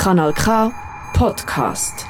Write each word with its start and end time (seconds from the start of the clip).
Kanal 0.00 0.32
K 0.32 0.72
Podcast. 1.12 2.06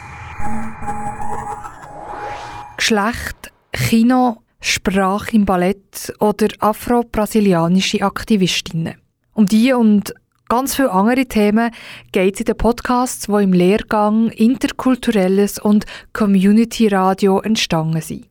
Geschlecht, 2.77 3.51
Kino, 3.73 4.43
Sprache 4.61 5.35
im 5.35 5.45
Ballett 5.45 6.13
oder 6.21 6.47
afro-brasilianische 6.61 8.03
Aktivistinnen. 8.03 8.95
Um 9.35 9.47
die 9.47 9.73
und 9.73 10.15
ganz 10.49 10.77
viele 10.77 10.93
andere 10.93 11.27
Themen 11.27 11.73
geht 12.13 12.35
es 12.35 12.41
in 12.43 12.45
den 12.47 12.59
Podcasts, 12.59 13.27
die 13.27 13.43
im 13.43 13.53
Lehrgang 13.53 14.29
Interkulturelles 14.29 15.59
und 15.59 15.85
Community 16.13 16.87
Radio 16.87 17.41
entstanden 17.41 18.03
sind. 18.03 18.29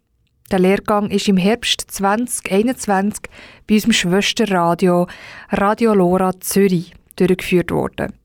Der 0.52 0.60
Lehrgang 0.60 1.12
ist 1.12 1.28
im 1.28 1.36
Herbst 1.36 1.84
2021 1.92 3.24
bei 3.68 3.76
unserem 3.76 3.92
Schwesterradio 3.92 5.08
Radio 5.50 5.94
Lora 5.94 6.40
Zürich 6.40 6.94
durchgeführt 7.18 7.72
worden. 7.72 8.19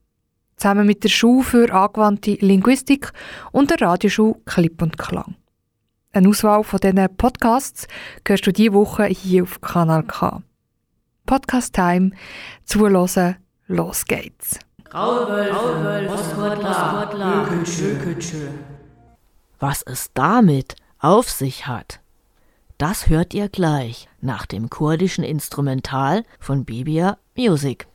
Zusammen 0.57 0.87
mit 0.87 1.03
der 1.03 1.09
Schule 1.09 1.43
für 1.43 1.73
angewandte 1.73 2.37
Linguistik 2.39 3.11
und 3.51 3.71
der 3.71 3.81
Radioschule 3.81 4.35
Klipp 4.45 4.81
und 4.81 4.97
Klang. 4.97 5.35
Eine 6.13 6.29
Auswahl 6.29 6.63
von 6.63 6.79
diesen 6.79 7.17
Podcasts 7.17 7.87
hörst 8.25 8.47
du 8.47 8.53
diese 8.53 8.73
Woche 8.73 9.05
hier 9.05 9.43
auf 9.43 9.59
Kanal 9.59 10.03
K. 10.03 10.41
Podcast 11.25 11.73
Time, 11.73 12.11
zuhören, 12.63 13.35
los 13.67 14.05
geht's. 14.05 14.59
Was 19.59 19.81
es 19.81 20.11
damit 20.13 20.75
auf 20.99 21.29
sich 21.29 21.67
hat, 21.67 21.99
das 22.77 23.09
hört 23.09 23.33
ihr 23.33 23.49
gleich 23.49 24.07
nach 24.21 24.45
dem 24.45 24.69
kurdischen 24.69 25.23
Instrumental 25.23 26.23
von 26.39 26.63
Bibia 26.63 27.17
Music. 27.35 27.87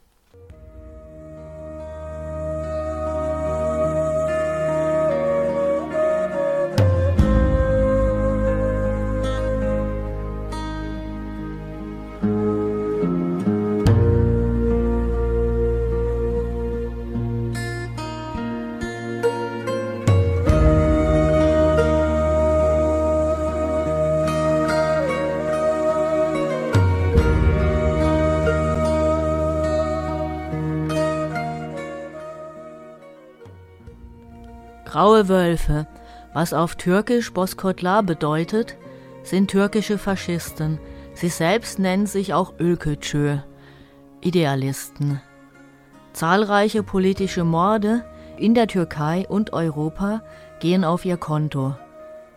Was 36.41 36.55
auf 36.55 36.75
Türkisch 36.75 37.35
Boskotlar 37.35 38.03
bedeutet, 38.03 38.79
sind 39.23 39.51
türkische 39.51 39.99
Faschisten. 39.99 40.79
Sie 41.13 41.29
selbst 41.29 41.79
nennen 41.79 42.07
sich 42.07 42.33
auch 42.33 42.55
Ölkötschö, 42.59 43.37
Idealisten. 44.23 45.21
Zahlreiche 46.15 46.83
politische 46.83 47.45
Morde 47.45 48.07
in 48.39 48.55
der 48.55 48.69
Türkei 48.69 49.27
und 49.29 49.53
Europa 49.53 50.23
gehen 50.61 50.83
auf 50.83 51.05
ihr 51.05 51.19
Konto. 51.19 51.75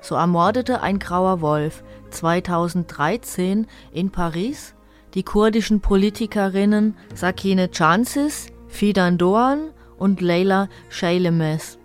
So 0.02 0.16
ermordete 0.16 0.82
ein 0.82 1.00
grauer 1.00 1.40
Wolf 1.40 1.82
2013 2.10 3.68
in 3.94 4.12
Paris 4.12 4.76
die 5.14 5.24
kurdischen 5.24 5.80
Politikerinnen 5.80 6.98
Sakine 7.16 7.70
Chansis, 7.72 8.48
Fidan 8.68 9.18
Doğan 9.18 9.70
und 9.98 10.20
Leyla 10.20 10.68
Şeylemez. 10.90 11.78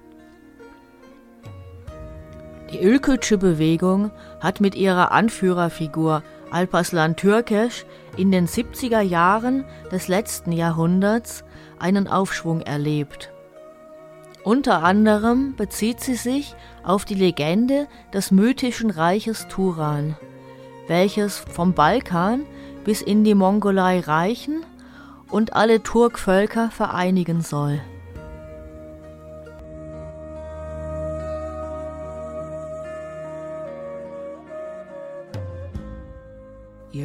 Die 2.72 2.82
Ülkücü 2.82 3.38
Bewegung 3.38 4.10
hat 4.40 4.60
mit 4.60 4.74
ihrer 4.74 5.10
Anführerfigur 5.12 6.22
Alpaslan 6.50 7.16
Türkesch 7.16 7.86
in 8.16 8.30
den 8.30 8.46
70er 8.46 9.00
Jahren 9.00 9.64
des 9.90 10.08
letzten 10.08 10.52
Jahrhunderts 10.52 11.44
einen 11.78 12.08
Aufschwung 12.08 12.60
erlebt. 12.60 13.30
Unter 14.44 14.82
anderem 14.82 15.56
bezieht 15.56 16.00
sie 16.00 16.14
sich 16.14 16.54
auf 16.82 17.04
die 17.04 17.14
Legende 17.14 17.86
des 18.12 18.30
mythischen 18.30 18.90
Reiches 18.90 19.48
Turan, 19.48 20.16
welches 20.88 21.38
vom 21.38 21.72
Balkan 21.72 22.44
bis 22.84 23.00
in 23.00 23.24
die 23.24 23.34
Mongolei 23.34 24.00
reichen 24.00 24.64
und 25.30 25.54
alle 25.54 25.82
Turkvölker 25.82 26.70
vereinigen 26.70 27.40
soll. 27.40 27.80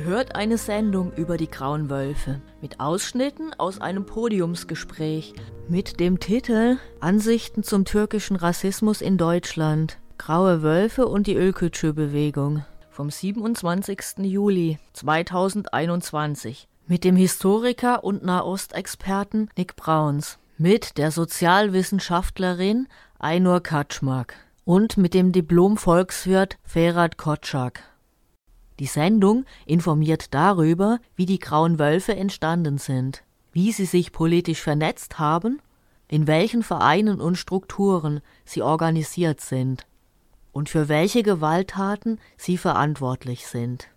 Ihr 0.04 0.10
hört 0.10 0.36
eine 0.36 0.58
Sendung 0.58 1.14
über 1.14 1.38
die 1.38 1.50
Grauen 1.50 1.90
Wölfe 1.90 2.42
mit 2.60 2.82
Ausschnitten 2.82 3.54
aus 3.58 3.80
einem 3.80 4.06
Podiumsgespräch 4.06 5.34
mit 5.70 6.02
dem 6.02 6.20
Titel 6.20 6.76
Ansichten 7.00 7.64
zum 7.64 7.86
türkischen 7.86 8.36
Rassismus 8.36 9.00
in 9.00 9.18
Deutschland. 9.18 10.00
Graue 10.18 10.62
Wölfe 10.62 11.08
und 11.08 11.26
die 11.26 11.36
Ölkütschü-Bewegung 11.36 12.66
vom 12.90 13.10
27. 13.10 14.18
Juli 14.24 14.78
2021 14.92 16.68
mit 16.86 17.06
dem 17.06 17.16
Historiker 17.16 18.04
und 18.04 18.26
Nahostexperten 18.26 19.50
Nick 19.56 19.78
Brauns, 19.78 20.38
mit 20.58 20.98
der 20.98 21.12
Sozialwissenschaftlerin 21.12 22.90
Ainur 23.20 23.64
Kaczmark 23.64 24.36
und 24.66 24.98
mit 24.98 25.14
dem 25.14 25.32
Diplom-Volkswirt 25.32 26.58
Ferhat 26.66 27.18
Kotschak. 27.18 27.93
Die 28.80 28.88
Sendung 28.88 29.46
informiert 29.66 30.34
darüber, 30.34 31.00
wie 31.16 31.26
die 31.26 31.40
Grauen 31.40 31.80
Wölfe 31.80 32.16
entstanden 32.16 32.78
sind, 32.78 33.24
wie 33.52 33.72
sie 33.72 33.86
sich 33.86 34.12
politisch 34.12 34.62
vernetzt 34.62 35.20
haben, 35.20 35.62
in 36.08 36.28
welchen 36.28 36.64
Vereinen 36.64 37.22
und 37.22 37.38
Strukturen 37.38 38.22
sie 38.46 38.62
organisiert 38.62 39.42
sind 39.42 39.86
und 40.52 40.70
für 40.70 40.88
welche 40.88 41.24
Gewalttaten 41.24 42.20
sie 42.38 42.58
verantwortlich 42.58 43.48
sind. 43.48 43.88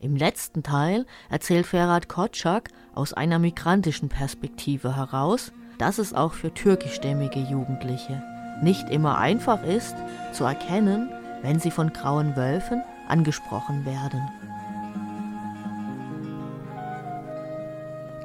Im 0.00 0.14
letzten 0.14 0.62
Teil 0.62 1.06
erzählt 1.28 1.66
Ferhat 1.66 2.08
Kotschak 2.08 2.70
aus 2.94 3.12
einer 3.12 3.38
migrantischen 3.38 4.08
Perspektive 4.08 4.96
heraus, 4.96 5.52
dass 5.78 5.98
es 5.98 6.14
auch 6.14 6.34
für 6.34 6.54
türkischstämmige 6.54 7.40
Jugendliche 7.40 8.22
nicht 8.62 8.90
immer 8.90 9.18
einfach 9.18 9.62
ist, 9.62 9.94
zu 10.32 10.44
erkennen, 10.44 11.08
wenn 11.42 11.60
sie 11.60 11.70
von 11.70 11.92
grauen 11.92 12.36
Wölfen 12.36 12.82
angesprochen 13.08 13.84
werden. 13.84 14.20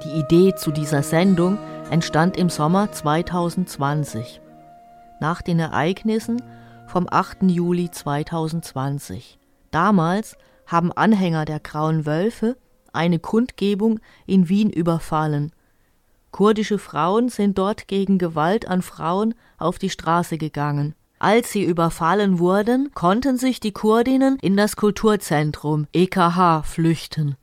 Die 0.03 0.19
Idee 0.19 0.53
zu 0.55 0.71
dieser 0.71 1.01
Sendung 1.01 1.57
entstand 1.89 2.37
im 2.37 2.49
Sommer 2.49 2.91
2020, 2.91 4.41
nach 5.19 5.41
den 5.41 5.59
Ereignissen 5.59 6.41
vom 6.87 7.07
8. 7.09 7.43
Juli 7.43 7.89
2020. 7.89 9.39
Damals 9.71 10.37
haben 10.67 10.91
Anhänger 10.91 11.45
der 11.45 11.59
Grauen 11.59 12.05
Wölfe 12.05 12.57
eine 12.91 13.19
Kundgebung 13.19 13.99
in 14.25 14.49
Wien 14.49 14.69
überfallen. 14.69 15.51
Kurdische 16.31 16.79
Frauen 16.79 17.29
sind 17.29 17.57
dort 17.57 17.87
gegen 17.87 18.17
Gewalt 18.17 18.67
an 18.67 18.81
Frauen 18.81 19.35
auf 19.57 19.79
die 19.79 19.89
Straße 19.89 20.37
gegangen. 20.37 20.95
Als 21.23 21.53
sie 21.53 21.63
überfallen 21.63 22.37
wurden, 22.37 22.91
konnten 22.93 23.37
sich 23.37 23.61
die 23.61 23.71
Kurdinnen 23.71 24.37
in 24.41 24.57
das 24.57 24.75
Kulturzentrum 24.75 25.87
EKH 25.93 26.63
flüchten. 26.63 27.37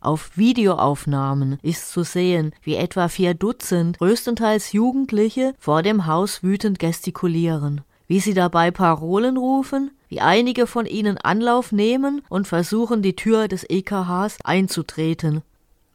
Auf 0.00 0.36
Videoaufnahmen 0.36 1.58
ist 1.60 1.90
zu 1.90 2.04
sehen, 2.04 2.52
wie 2.62 2.76
etwa 2.76 3.08
vier 3.08 3.34
Dutzend, 3.34 3.98
größtenteils 3.98 4.70
Jugendliche, 4.70 5.54
vor 5.58 5.82
dem 5.82 6.06
Haus 6.06 6.44
wütend 6.44 6.78
gestikulieren, 6.78 7.80
wie 8.06 8.20
sie 8.20 8.32
dabei 8.32 8.70
Parolen 8.70 9.36
rufen, 9.36 9.90
wie 10.08 10.20
einige 10.20 10.68
von 10.68 10.86
ihnen 10.86 11.18
Anlauf 11.18 11.72
nehmen 11.72 12.22
und 12.28 12.46
versuchen, 12.46 13.02
die 13.02 13.16
Tür 13.16 13.48
des 13.48 13.68
EKHs 13.68 14.38
einzutreten. 14.44 15.42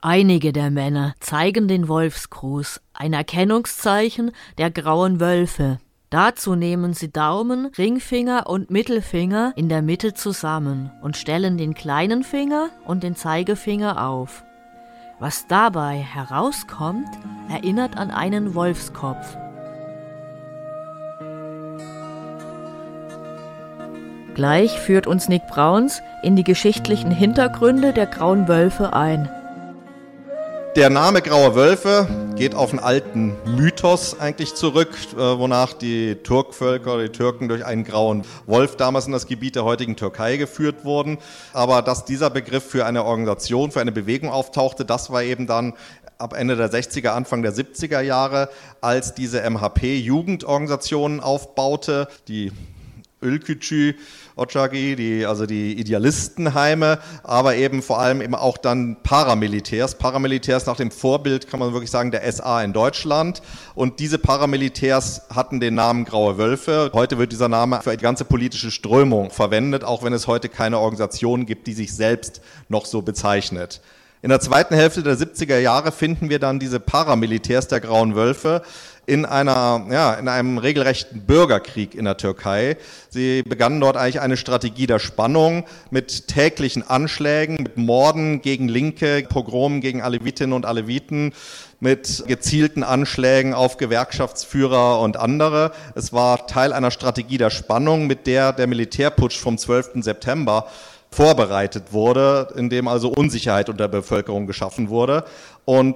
Einige 0.02 0.52
der 0.52 0.70
Männer 0.70 1.16
zeigen 1.22 1.70
den 1.70 1.88
Wolfsgruß, 1.88 2.82
ein 2.94 3.14
Erkennungszeichen 3.14 4.34
der 4.58 4.70
grauen 4.70 5.22
Wölfe. 5.22 5.80
Dazu 6.16 6.56
nehmen 6.56 6.94
sie 6.94 7.12
Daumen, 7.12 7.66
Ringfinger 7.78 8.48
und 8.48 8.72
Mittelfinger 8.72 9.52
in 9.58 9.68
der 9.68 9.82
Mitte 9.82 10.14
zusammen 10.14 10.90
und 11.02 11.18
stellen 11.18 11.58
den 11.58 11.74
kleinen 11.74 12.24
Finger 12.24 12.70
und 12.86 13.04
den 13.04 13.18
Zeigefinger 13.18 14.02
auf. 14.08 14.46
Was 15.20 15.46
dabei 15.48 15.98
herauskommt, 15.98 17.10
erinnert 17.50 17.98
an 17.98 18.12
einen 18.12 18.56
Wolfskopf. 18.56 19.36
Gleich 24.36 24.80
führt 24.80 25.08
uns 25.08 25.28
Nick 25.28 25.46
Brauns 25.48 26.02
in 26.24 26.38
die 26.38 26.46
geschichtlichen 26.46 27.12
Hintergründe 27.12 27.92
der 27.92 28.06
grauen 28.06 28.48
Wölfe 28.48 28.94
ein. 28.94 29.30
Der 30.76 30.90
Name 30.90 31.22
Graue 31.22 31.56
Wölfe 31.56 32.06
geht 32.36 32.54
auf 32.54 32.72
einen 32.72 32.80
alten 32.80 33.34
Mythos 33.46 34.20
eigentlich 34.20 34.56
zurück, 34.56 34.90
äh, 35.14 35.18
wonach 35.18 35.72
die 35.72 36.16
Turkvölker, 36.16 37.02
die 37.02 37.08
Türken 37.08 37.48
durch 37.48 37.64
einen 37.66 37.86
grauen 37.86 38.24
Wolf 38.46 38.76
damals 38.76 39.06
in 39.06 39.14
das 39.14 39.26
Gebiet 39.26 39.56
der 39.56 39.64
heutigen 39.64 39.96
Türkei 39.96 40.36
geführt 40.36 40.84
wurden. 40.84 41.18
Aber 41.54 41.82
dass 41.82 42.04
dieser 42.04 42.30
Begriff 42.30 42.66
für 42.66 42.86
eine 42.86 43.06
Organisation, 43.06 43.72
für 43.72 43.80
eine 43.80 43.94
Bewegung 43.94 44.30
auftauchte, 44.30 44.84
das 44.84 45.10
war 45.12 45.24
eben 45.24 45.48
dann 45.48 45.76
ab 46.18 46.34
Ende 46.34 46.58
der 46.58 46.70
60er, 46.70 47.12
Anfang 47.12 47.42
der 47.42 47.54
70er 47.54 48.02
Jahre, 48.02 48.50
als 48.82 49.14
diese 49.14 49.50
MHP 49.50 49.98
Jugendorganisationen 50.00 51.22
aufbaute, 51.22 52.10
die 52.28 52.52
Ülkücü 53.26 53.96
Ocagi, 54.38 54.96
die, 54.96 55.26
also 55.26 55.46
die 55.46 55.80
Idealistenheime, 55.80 57.00
aber 57.24 57.56
eben 57.56 57.82
vor 57.82 58.00
allem 58.00 58.22
eben 58.22 58.36
auch 58.36 58.58
dann 58.58 58.98
Paramilitärs. 59.02 59.96
Paramilitärs 59.96 60.66
nach 60.66 60.76
dem 60.76 60.92
Vorbild, 60.92 61.50
kann 61.50 61.60
man 61.60 61.72
wirklich 61.72 61.92
sagen, 61.92 62.12
der 62.12 62.30
SA 62.32 62.62
in 62.62 62.74
Deutschland. 62.74 63.42
Und 63.76 64.00
diese 64.00 64.20
Paramilitärs 64.20 65.24
hatten 65.34 65.60
den 65.60 65.76
Namen 65.76 66.04
Graue 66.04 66.38
Wölfe. 66.38 66.92
Heute 66.94 67.18
wird 67.18 67.32
dieser 67.32 67.50
Name 67.50 67.82
für 67.82 67.96
die 67.96 68.04
ganze 68.04 68.26
politische 68.26 68.72
Strömung 68.72 69.32
verwendet, 69.32 69.86
auch 69.86 70.04
wenn 70.04 70.14
es 70.14 70.28
heute 70.28 70.50
keine 70.50 70.80
Organisation 70.80 71.46
gibt, 71.46 71.68
die 71.68 71.74
sich 71.74 71.94
selbst 71.94 72.42
noch 72.68 72.86
so 72.86 73.02
bezeichnet. 73.02 73.82
In 74.26 74.30
der 74.30 74.40
zweiten 74.40 74.74
Hälfte 74.74 75.04
der 75.04 75.18
70er 75.18 75.60
Jahre 75.60 75.92
finden 75.92 76.32
wir 76.32 76.40
dann 76.40 76.58
diese 76.58 76.80
Paramilitärs 76.80 77.68
der 77.68 77.80
Grauen 77.80 78.16
Wölfe 78.16 78.64
in 79.06 79.26
einer, 79.26 79.86
ja, 79.92 80.14
in 80.14 80.28
einem 80.28 80.58
regelrechten 80.58 81.22
Bürgerkrieg 81.22 81.94
in 81.96 82.06
der 82.06 82.18
Türkei. 82.18 82.78
Sie 83.10 83.44
begannen 83.44 83.80
dort 83.80 83.98
eigentlich 83.98 84.22
eine 84.22 84.38
Strategie 84.38 84.88
der 84.88 85.00
Spannung 85.00 85.66
mit 85.92 86.28
täglichen 86.28 86.88
Anschlägen, 86.88 87.58
mit 87.62 87.78
Morden 87.78 88.42
gegen 88.42 88.68
Linke, 88.68 89.26
Pogromen 89.30 89.82
gegen 89.82 90.02
Alevitinnen 90.02 90.54
und 90.54 90.66
Aleviten, 90.66 91.34
mit 91.80 92.24
gezielten 92.28 92.84
Anschlägen 92.84 93.54
auf 93.54 93.78
Gewerkschaftsführer 93.78 95.00
und 95.02 95.18
andere. 95.18 95.72
Es 95.94 96.14
war 96.14 96.48
Teil 96.48 96.74
einer 96.74 96.92
Strategie 96.92 97.38
der 97.38 97.50
Spannung, 97.52 98.08
mit 98.08 98.28
der 98.28 98.54
der 98.54 98.68
Militärputsch 98.68 99.38
vom 99.38 99.58
12. 99.58 100.04
September 100.04 100.68
vorbereitet 101.12 101.92
wurde, 101.92 102.54
in 102.58 102.70
dem 102.70 102.88
also 102.88 103.10
Unsicherheit 103.10 103.70
unter 103.70 103.88
der 103.88 104.00
Bevölkerung 104.00 104.48
geschaffen 104.48 104.90
wurde. 104.90 105.24
Und 105.64 105.96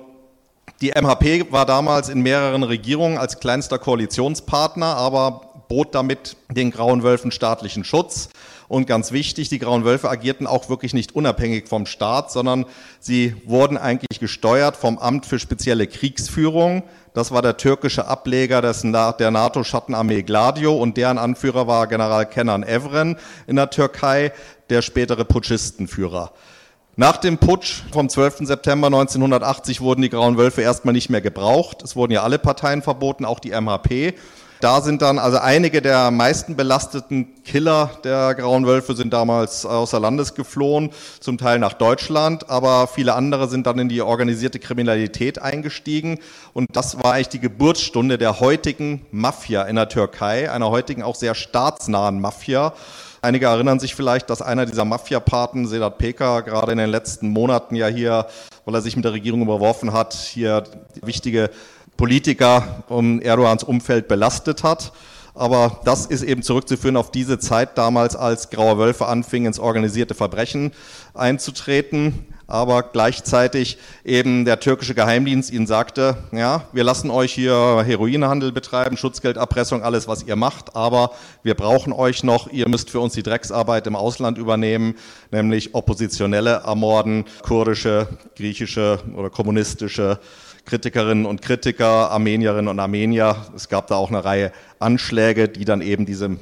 die 0.82 0.92
MHP 0.92 1.52
war 1.52 1.66
damals 1.66 2.10
in 2.10 2.22
mehreren 2.22 2.64
Regierungen 2.64 3.18
als 3.18 3.40
kleinster 3.40 3.80
Koalitionspartner, 3.80 4.96
aber 4.96 5.42
bot 5.68 5.94
damit 5.94 6.38
den 6.50 6.72
Grauen 6.72 7.04
Wölfen 7.04 7.32
staatlichen 7.32 7.84
Schutz. 7.84 8.30
Und 8.70 8.86
ganz 8.86 9.12
wichtig, 9.12 9.50
die 9.50 9.60
Grauen 9.60 9.84
Wölfe 9.84 10.10
agierten 10.10 10.48
auch 10.48 10.70
wirklich 10.70 10.94
nicht 10.94 11.16
unabhängig 11.16 11.68
vom 11.68 11.86
Staat, 11.86 12.32
sondern 12.32 12.66
sie 13.00 13.36
wurden 13.46 13.78
eigentlich 13.78 14.20
gesteuert 14.20 14.78
vom 14.78 15.00
Amt 15.00 15.26
für 15.26 15.40
spezielle 15.40 15.88
Kriegsführung. 15.88 16.84
Das 17.14 17.32
war 17.32 17.42
der 17.42 17.58
türkische 17.58 18.08
Ableger 18.08 18.62
des, 18.62 18.82
der 18.84 19.32
NATO-Schattenarmee 19.32 20.22
Gladio 20.22 20.78
und 20.78 20.98
deren 20.98 21.18
Anführer 21.18 21.68
war 21.68 21.88
General 21.88 22.28
Kenan 22.28 22.64
Evren 22.64 23.18
in 23.48 23.56
der 23.56 23.72
Türkei, 23.72 24.32
der 24.70 24.84
spätere 24.84 25.26
Putschistenführer. 25.26 26.32
Nach 26.96 27.18
dem 27.18 27.38
Putsch 27.38 27.84
vom 27.92 28.10
12. 28.10 28.40
September 28.48 28.88
1980 28.88 29.80
wurden 29.82 30.02
die 30.02 30.10
Grauen 30.10 30.38
Wölfe 30.38 30.62
erstmal 30.62 30.94
nicht 30.94 31.10
mehr 31.10 31.22
gebraucht. 31.22 31.82
Es 31.84 31.96
wurden 31.96 32.12
ja 32.12 32.24
alle 32.24 32.40
Parteien 32.40 32.82
verboten, 32.82 33.26
auch 33.26 33.40
die 33.40 33.52
MHP. 33.52 34.16
Da 34.62 34.82
sind 34.82 35.02
dann 35.02 35.20
also 35.20 35.38
einige 35.38 35.82
der 35.82 36.12
meisten 36.12 36.58
belasteten 36.58 37.42
Killer 37.46 37.92
der 38.04 38.36
Grauen 38.36 38.66
Wölfe 38.66 38.94
sind 38.94 39.14
damals 39.14 39.66
außer 39.66 40.02
Landes 40.02 40.36
geflohen, 40.36 40.90
zum 41.22 41.38
Teil 41.38 41.60
nach 41.60 41.72
Deutschland, 41.72 42.50
aber 42.50 42.88
viele 42.88 43.16
andere 43.16 43.48
sind 43.48 43.68
dann 43.68 43.80
in 43.80 43.88
die 43.88 44.02
organisierte 44.02 44.60
Kriminalität 44.60 45.42
eingestiegen. 45.42 46.20
Und 46.52 46.68
das 46.74 47.02
war 47.02 47.14
eigentlich 47.14 47.30
die 47.30 47.40
Geburtsstunde 47.40 48.18
der 48.18 48.42
heutigen 48.42 49.06
Mafia 49.12 49.64
in 49.64 49.78
der 49.78 49.88
Türkei, 49.88 50.52
einer 50.52 50.70
heutigen 50.70 51.04
auch 51.04 51.16
sehr 51.16 51.36
staatsnahen 51.36 52.20
Mafia. 52.20 52.74
Einige 53.22 53.48
erinnern 53.48 53.80
sich 53.80 53.96
vielleicht, 53.96 54.30
dass 54.30 54.42
einer 54.42 54.66
dieser 54.66 54.86
Mafia-Paten, 54.86 55.68
Sedat 55.68 55.98
Peker, 55.98 56.42
gerade 56.42 56.72
in 56.72 56.78
den 56.78 56.90
letzten 56.90 57.30
Monaten 57.30 57.76
ja 57.76 57.88
hier, 57.88 58.28
weil 58.64 58.76
er 58.76 58.82
sich 58.82 58.96
mit 58.96 59.04
der 59.04 59.12
Regierung 59.12 59.42
überworfen 59.42 59.92
hat, 59.92 60.14
hier 60.14 60.64
wichtige 61.02 61.50
Politiker 61.98 62.84
um 62.88 63.22
Erdogans 63.22 63.64
Umfeld 63.64 64.08
belastet 64.08 64.64
hat. 64.64 64.94
Aber 65.36 65.82
das 65.84 66.06
ist 66.06 66.24
eben 66.24 66.44
zurückzuführen 66.44 66.96
auf 66.96 67.12
diese 67.12 67.40
Zeit 67.40 67.78
damals, 67.78 68.16
als 68.16 68.50
Graue 68.50 68.78
Wölfe 68.78 69.08
anfingen, 69.08 69.48
ins 69.48 69.60
organisierte 69.60 70.14
Verbrechen 70.14 70.72
einzutreten 71.14 72.26
aber 72.50 72.84
gleichzeitig 72.84 73.78
eben 74.04 74.44
der 74.44 74.60
türkische 74.60 74.96
Geheimdienst 74.96 75.52
ihnen 75.52 75.68
sagte, 75.68 76.18
ja, 76.32 76.64
wir 76.74 76.84
lassen 76.84 77.12
euch 77.12 77.32
hier 77.32 77.84
Heroinhandel 77.86 78.52
betreiben, 78.52 78.98
Schutzgelderpressung, 78.98 79.84
alles, 79.84 80.08
was 80.08 80.24
ihr 80.24 80.36
macht, 80.36 80.76
aber 80.76 81.12
wir 81.44 81.54
brauchen 81.54 81.94
euch 81.94 82.24
noch, 82.24 82.52
ihr 82.52 82.68
müsst 82.68 82.90
für 82.90 83.00
uns 83.00 83.14
die 83.14 83.24
Drecksarbeit 83.24 83.88
im 83.88 83.96
Ausland 83.96 84.38
übernehmen, 84.38 84.96
nämlich 85.32 85.76
Oppositionelle 85.76 86.64
ermorden, 86.66 87.26
kurdische, 87.44 88.08
griechische 88.36 89.00
oder 89.16 89.30
kommunistische 89.30 90.20
Kritikerinnen 90.66 91.26
und 91.26 91.42
Kritiker, 91.42 92.12
Armenierinnen 92.12 92.68
und 92.68 92.80
Armenier. 92.80 93.36
Es 93.56 93.70
gab 93.70 93.88
da 93.88 93.96
auch 93.96 94.10
eine 94.10 94.24
Reihe 94.24 94.52
Anschläge, 94.78 95.50
die 95.50 95.66
dann 95.66 95.82
eben 95.82 96.06
diese 96.06 96.38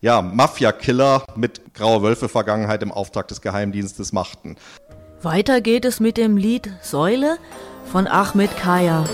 ja, 0.00 0.20
Mafia-Killer 0.22 1.24
mit 1.36 1.74
Graue 1.74 2.02
Wölfe-Vergangenheit 2.02 2.82
im 2.82 2.92
Auftrag 2.92 3.28
des 3.28 3.40
Geheimdienstes 3.40 4.12
machten. 4.12 4.56
Weiter 5.22 5.62
geht 5.62 5.84
es 5.86 5.98
mit 5.98 6.18
dem 6.18 6.36
Lied 6.36 6.70
Säule 6.82 7.38
von 7.90 8.06
Ahmed 8.06 8.54
Kaya. 8.58 9.04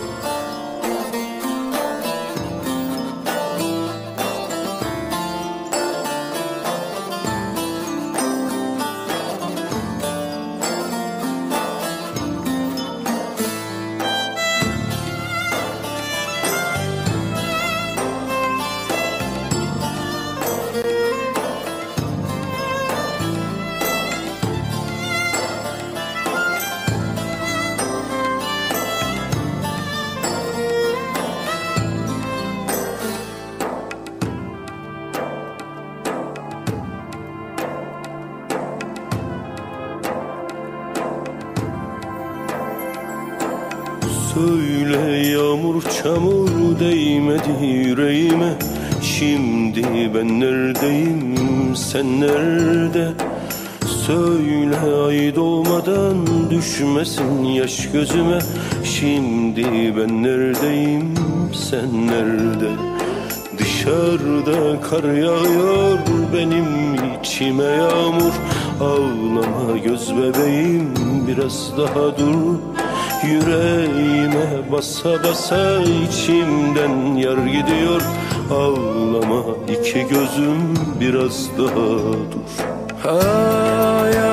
Sen 51.93 52.21
nerede? 52.21 53.13
Söyle 54.07 54.77
ay 55.07 55.35
doğmadan 55.35 56.17
düşmesin 56.51 57.45
yaş 57.45 57.91
gözüme. 57.93 58.39
Şimdi 58.85 59.97
ben 59.97 60.23
neredeyim? 60.23 61.15
Sen 61.55 62.07
nerede? 62.07 62.71
Dışarıda 63.59 64.81
kar 64.81 65.05
yağıyor 65.05 65.99
benim 66.35 66.95
içime 67.21 67.65
yağmur. 67.65 68.33
Ağlama 68.81 69.79
göz 69.85 70.13
bebeğim 70.17 70.95
biraz 71.29 71.73
daha 71.79 72.19
dur 72.19 72.59
Yüreğime 73.25 74.73
basa 74.73 75.25
basa 75.25 75.83
içimden 75.83 77.15
yar 77.17 77.47
gidiyor. 77.47 78.03
Ağlama 78.51 79.43
iki 79.69 80.07
gözüm 80.07 80.75
biraz 81.01 81.51
daha 81.59 82.03
dur. 82.33 82.53
Ay 83.05 84.32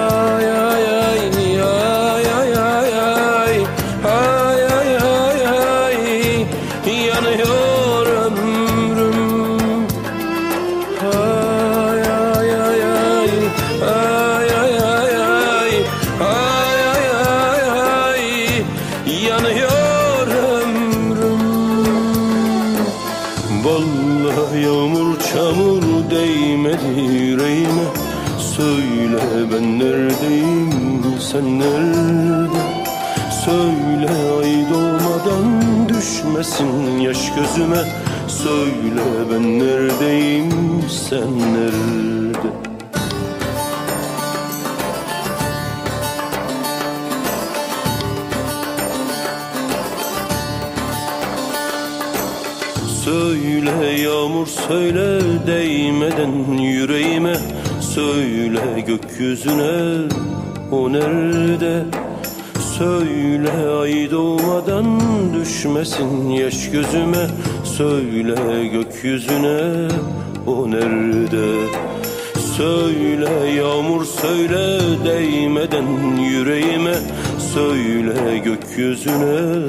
düşmesin 36.39 36.99
yaş 36.99 37.35
gözüme. 37.35 37.77
Söyle 38.27 39.01
ben 39.31 39.59
neredeyim 39.59 40.51
sen 40.89 41.39
nerede? 41.53 42.49
Söyle 53.05 54.01
yağmur 54.01 54.47
söyle 54.47 55.21
değmeden 55.47 56.57
yüreğime. 56.57 57.37
Söyle 57.81 58.81
gökyüzüne 58.87 60.07
o 60.71 60.93
nerede 60.93 61.98
Söyle 62.79 63.51
ay 63.81 64.11
doğmadan 64.11 64.85
düşmesin 65.33 66.29
yaş 66.29 66.71
gözüme. 66.71 67.27
Söyle 67.63 68.67
gökyüzüne 68.67 69.87
o 70.47 70.71
nerede? 70.71 71.67
Söyle 72.57 73.49
yağmur 73.57 74.05
söyle 74.05 74.79
değmeden 75.05 76.17
yüreğime. 76.17 76.95
Söyle 77.53 78.37
gökyüzüne 78.37 79.67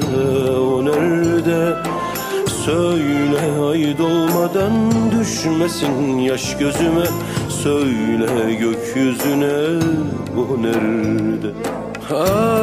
o 0.59 0.85
nerede? 0.85 1.75
Söyle 2.65 3.69
ay 3.69 3.97
doğmadan 3.97 4.91
düşmesin 5.19 6.17
yaş 6.17 6.57
gözüme. 6.57 7.05
Söyle 7.49 8.53
gökyüzüne 8.53 9.83
o 10.37 10.61
nerede? 10.61 11.51
Ay 12.13 12.60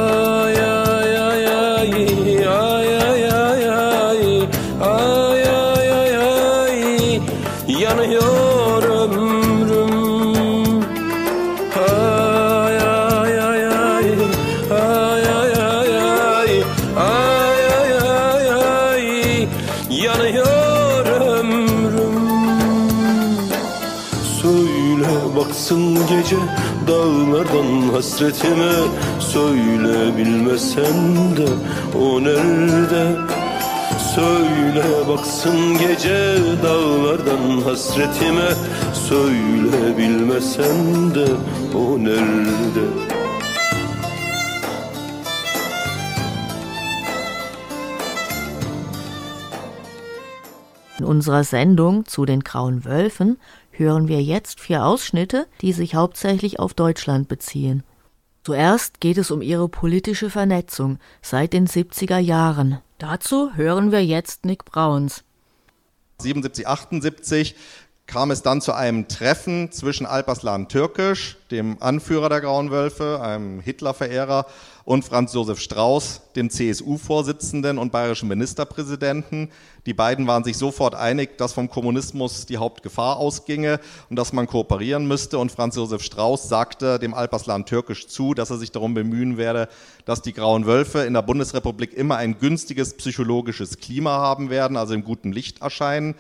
gece 26.28 26.42
dağlardan 26.88 27.88
hasretime 27.92 28.72
Söyle 29.20 30.16
bilmesen 30.16 31.36
de 31.36 31.48
o 31.98 32.22
nerede? 32.22 33.16
Söyle 34.14 35.08
baksın 35.08 35.78
gece 35.78 36.36
dağlardan 36.62 37.60
hasretime 37.64 38.48
Söyle 39.08 39.98
bilmesen 39.98 41.14
de 41.14 41.26
o 41.78 41.98
nerede? 41.98 43.08
In 51.00 51.04
unserer 51.04 51.44
Sendung 51.44 52.04
zu 52.08 52.26
den 52.26 52.40
Grauen 52.40 52.82
Wölfen 52.82 53.38
hören 53.78 54.08
wir 54.08 54.22
jetzt 54.22 54.60
vier 54.60 54.84
Ausschnitte, 54.84 55.46
die 55.60 55.72
sich 55.72 55.94
hauptsächlich 55.94 56.58
auf 56.58 56.74
Deutschland 56.74 57.28
beziehen. 57.28 57.82
Zuerst 58.44 59.00
geht 59.00 59.18
es 59.18 59.30
um 59.30 59.42
ihre 59.42 59.68
politische 59.68 60.30
Vernetzung 60.30 60.98
seit 61.20 61.52
den 61.52 61.66
70er 61.66 62.18
Jahren. 62.18 62.78
Dazu 62.98 63.54
hören 63.54 63.92
wir 63.92 64.04
jetzt 64.04 64.44
Nick 64.44 64.64
Brauns. 64.64 65.24
77, 66.20 66.66
78 66.66 67.54
kam 68.08 68.30
es 68.30 68.40
dann 68.40 68.62
zu 68.62 68.72
einem 68.72 69.06
Treffen 69.06 69.70
zwischen 69.70 70.06
Alparslan 70.06 70.68
Türkisch, 70.68 71.36
dem 71.50 71.76
Anführer 71.80 72.30
der 72.30 72.40
Grauen 72.40 72.70
Wölfe, 72.70 73.20
einem 73.20 73.60
Hitler-Verehrer, 73.60 74.46
und 74.86 75.04
Franz 75.04 75.34
Josef 75.34 75.60
Strauß, 75.60 76.22
dem 76.34 76.48
CSU-Vorsitzenden 76.48 77.76
und 77.76 77.92
bayerischen 77.92 78.26
Ministerpräsidenten. 78.30 79.50
Die 79.84 79.92
beiden 79.92 80.26
waren 80.26 80.42
sich 80.42 80.56
sofort 80.56 80.94
einig, 80.94 81.36
dass 81.36 81.52
vom 81.52 81.68
Kommunismus 81.68 82.46
die 82.46 82.56
Hauptgefahr 82.56 83.18
ausginge 83.18 83.78
und 84.08 84.16
dass 84.16 84.32
man 84.32 84.46
kooperieren 84.46 85.06
müsste. 85.06 85.36
Und 85.36 85.52
Franz 85.52 85.76
Josef 85.76 86.02
Strauß 86.02 86.48
sagte 86.48 86.98
dem 86.98 87.12
Alparslan 87.12 87.66
Türkisch 87.66 88.06
zu, 88.08 88.32
dass 88.32 88.48
er 88.48 88.56
sich 88.56 88.72
darum 88.72 88.94
bemühen 88.94 89.36
werde, 89.36 89.68
dass 90.06 90.22
die 90.22 90.32
Grauen 90.32 90.64
Wölfe 90.64 91.00
in 91.00 91.12
der 91.12 91.20
Bundesrepublik 91.20 91.92
immer 91.92 92.16
ein 92.16 92.38
günstiges 92.38 92.96
psychologisches 92.96 93.76
Klima 93.76 94.16
haben 94.16 94.48
werden, 94.48 94.78
also 94.78 94.94
im 94.94 95.04
guten 95.04 95.32
Licht 95.32 95.60
erscheinen 95.60 96.14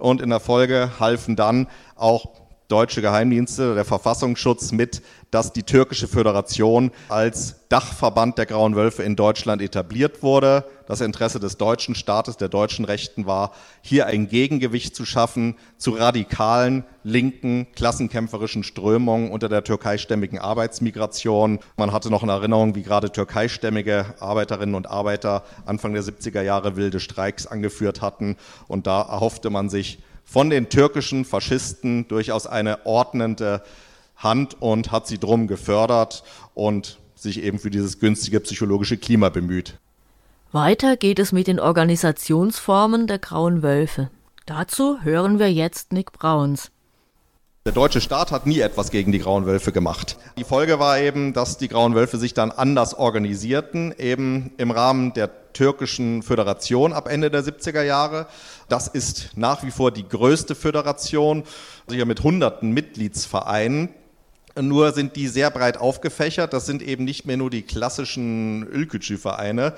und 0.00 0.20
in 0.20 0.30
der 0.30 0.40
Folge 0.40 0.92
halfen 0.98 1.36
dann 1.36 1.68
auch 1.96 2.30
deutsche 2.70 3.02
Geheimdienste, 3.02 3.74
der 3.74 3.84
Verfassungsschutz 3.84 4.72
mit, 4.72 5.02
dass 5.30 5.52
die 5.52 5.62
türkische 5.62 6.08
Föderation 6.08 6.90
als 7.08 7.56
Dachverband 7.68 8.38
der 8.38 8.46
Grauen 8.46 8.74
Wölfe 8.74 9.02
in 9.02 9.14
Deutschland 9.14 9.62
etabliert 9.62 10.22
wurde. 10.22 10.64
Das 10.86 11.00
Interesse 11.00 11.38
des 11.38 11.56
deutschen 11.56 11.94
Staates, 11.94 12.36
der 12.36 12.48
deutschen 12.48 12.84
Rechten 12.84 13.26
war, 13.26 13.52
hier 13.80 14.06
ein 14.06 14.28
Gegengewicht 14.28 14.96
zu 14.96 15.04
schaffen 15.04 15.56
zu 15.78 15.92
radikalen, 15.92 16.84
linken, 17.04 17.68
klassenkämpferischen 17.76 18.64
Strömungen 18.64 19.30
unter 19.30 19.48
der 19.48 19.62
türkeistämmigen 19.62 20.38
Arbeitsmigration. 20.38 21.60
Man 21.76 21.92
hatte 21.92 22.10
noch 22.10 22.24
in 22.24 22.28
Erinnerung, 22.28 22.74
wie 22.74 22.82
gerade 22.82 23.12
türkeistämmige 23.12 24.14
Arbeiterinnen 24.18 24.74
und 24.74 24.90
Arbeiter 24.90 25.44
Anfang 25.64 25.92
der 25.92 26.02
70er 26.02 26.42
Jahre 26.42 26.74
wilde 26.74 26.98
Streiks 26.98 27.46
angeführt 27.46 28.00
hatten. 28.00 28.36
Und 28.66 28.88
da 28.88 29.02
erhoffte 29.02 29.50
man 29.50 29.68
sich, 29.68 30.00
von 30.30 30.48
den 30.48 30.68
türkischen 30.68 31.24
Faschisten 31.24 32.06
durchaus 32.06 32.46
eine 32.46 32.86
ordnende 32.86 33.62
Hand 34.16 34.56
und 34.60 34.92
hat 34.92 35.08
sie 35.08 35.18
drum 35.18 35.48
gefördert 35.48 36.22
und 36.54 37.00
sich 37.16 37.42
eben 37.42 37.58
für 37.58 37.70
dieses 37.70 37.98
günstige 37.98 38.38
psychologische 38.38 38.96
Klima 38.96 39.28
bemüht. 39.28 39.78
Weiter 40.52 40.96
geht 40.96 41.18
es 41.18 41.32
mit 41.32 41.48
den 41.48 41.58
Organisationsformen 41.58 43.08
der 43.08 43.18
Grauen 43.18 43.64
Wölfe. 43.64 44.10
Dazu 44.46 45.02
hören 45.02 45.40
wir 45.40 45.52
jetzt 45.52 45.92
Nick 45.92 46.12
Brauns. 46.12 46.70
Der 47.66 47.72
deutsche 47.72 48.00
Staat 48.00 48.30
hat 48.30 48.46
nie 48.46 48.60
etwas 48.60 48.90
gegen 48.90 49.10
die 49.10 49.18
Grauen 49.18 49.46
Wölfe 49.46 49.72
gemacht. 49.72 50.16
Die 50.38 50.44
Folge 50.44 50.78
war 50.78 51.00
eben, 51.00 51.32
dass 51.32 51.58
die 51.58 51.68
Grauen 51.68 51.94
Wölfe 51.96 52.18
sich 52.18 52.34
dann 52.34 52.52
anders 52.52 52.94
organisierten, 52.94 53.92
eben 53.98 54.52
im 54.58 54.70
Rahmen 54.70 55.12
der 55.12 55.28
türkischen 55.52 56.22
Föderation 56.22 56.92
ab 56.92 57.08
Ende 57.08 57.30
der 57.30 57.42
70er 57.44 57.82
Jahre. 57.82 58.26
Das 58.68 58.88
ist 58.88 59.30
nach 59.36 59.62
wie 59.62 59.70
vor 59.70 59.90
die 59.90 60.08
größte 60.08 60.54
Föderation, 60.54 61.44
sicher 61.86 62.04
mit 62.04 62.22
hunderten 62.22 62.72
Mitgliedsvereinen. 62.72 63.90
Nur 64.60 64.92
sind 64.92 65.16
die 65.16 65.28
sehr 65.28 65.50
breit 65.50 65.76
aufgefächert. 65.78 66.52
Das 66.52 66.66
sind 66.66 66.82
eben 66.82 67.04
nicht 67.04 67.24
mehr 67.24 67.36
nur 67.36 67.50
die 67.50 67.62
klassischen 67.62 68.66
Ülkücü-Vereine, 68.66 69.74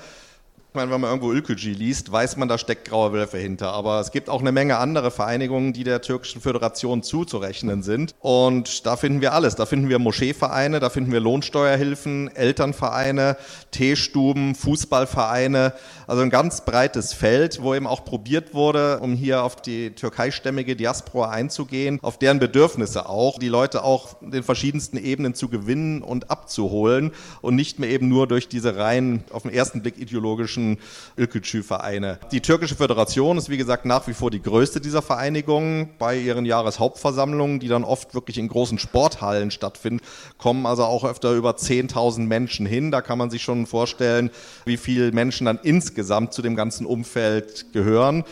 ich 0.73 0.75
meine, 0.75 0.89
wenn 0.89 1.01
man 1.01 1.11
irgendwo 1.11 1.31
Ülkücü 1.31 1.69
liest, 1.69 2.11
weiß 2.11 2.35
man, 2.37 2.47
da 2.47 2.57
steckt 2.57 2.89
graue 2.89 3.13
Wölfe 3.13 3.37
hinter. 3.37 3.73
Aber 3.73 3.99
es 3.99 4.09
gibt 4.09 4.27
auch 4.27 4.41
eine 4.41 4.51
Menge 4.51 4.79
andere 4.79 5.11
Vereinigungen, 5.11 5.71
die 5.71 5.83
der 5.83 6.01
türkischen 6.01 6.41
Föderation 6.41 7.03
zuzurechnen 7.03 7.83
sind. 7.83 8.15
Und 8.21 8.87
da 8.87 8.97
finden 8.97 9.21
wir 9.21 9.33
alles. 9.33 9.53
Da 9.53 9.67
finden 9.67 9.87
wir 9.87 9.99
Moscheevereine, 9.99 10.79
da 10.79 10.89
finden 10.89 11.11
wir 11.11 11.19
Lohnsteuerhilfen, 11.19 12.35
Elternvereine, 12.35 13.37
Teestuben, 13.69 14.55
Fußballvereine. 14.55 15.73
Also 16.07 16.23
ein 16.23 16.31
ganz 16.31 16.65
breites 16.65 17.13
Feld, 17.13 17.61
wo 17.61 17.75
eben 17.75 17.85
auch 17.85 18.03
probiert 18.03 18.55
wurde, 18.55 18.97
um 18.99 19.13
hier 19.13 19.43
auf 19.43 19.57
die 19.57 19.91
türkeistämmige 19.91 20.75
Diaspora 20.75 21.29
einzugehen, 21.29 21.99
auf 22.01 22.17
deren 22.17 22.39
Bedürfnisse 22.39 23.07
auch, 23.07 23.37
die 23.37 23.47
Leute 23.47 23.83
auch 23.83 24.15
den 24.21 24.41
verschiedensten 24.41 24.97
Ebenen 24.97 25.35
zu 25.35 25.49
gewinnen 25.49 26.01
und 26.01 26.31
abzuholen 26.31 27.11
und 27.41 27.53
nicht 27.53 27.77
mehr 27.77 27.91
eben 27.91 28.09
nur 28.09 28.27
durch 28.27 28.47
diese 28.47 28.75
rein 28.75 29.23
auf 29.29 29.43
den 29.43 29.53
ersten 29.53 29.83
Blick 29.83 29.99
ideologischen 29.99 30.62
Ülkücü-Vereine. 31.17 32.19
Die 32.31 32.41
türkische 32.41 32.75
Föderation 32.75 33.37
ist 33.37 33.49
wie 33.49 33.57
gesagt 33.57 33.85
nach 33.85 34.07
wie 34.07 34.13
vor 34.13 34.31
die 34.31 34.41
größte 34.41 34.81
dieser 34.81 35.01
Vereinigungen. 35.01 35.89
Bei 35.99 36.17
ihren 36.17 36.45
Jahreshauptversammlungen, 36.45 37.59
die 37.59 37.67
dann 37.67 37.83
oft 37.83 38.13
wirklich 38.13 38.37
in 38.37 38.47
großen 38.47 38.79
Sporthallen 38.79 39.51
stattfinden, 39.51 40.03
kommen 40.37 40.65
also 40.65 40.83
auch 40.83 41.03
öfter 41.03 41.31
über 41.33 41.51
10.000 41.51 42.21
Menschen 42.21 42.65
hin. 42.65 42.91
Da 42.91 43.01
kann 43.01 43.17
man 43.17 43.29
sich 43.29 43.43
schon 43.43 43.65
vorstellen, 43.65 44.29
wie 44.65 44.77
viele 44.77 45.11
Menschen 45.11 45.45
dann 45.45 45.59
insgesamt 45.63 46.33
zu 46.33 46.41
dem 46.41 46.55
ganzen 46.55 46.85
Umfeld 46.85 47.73
gehören. 47.73 48.23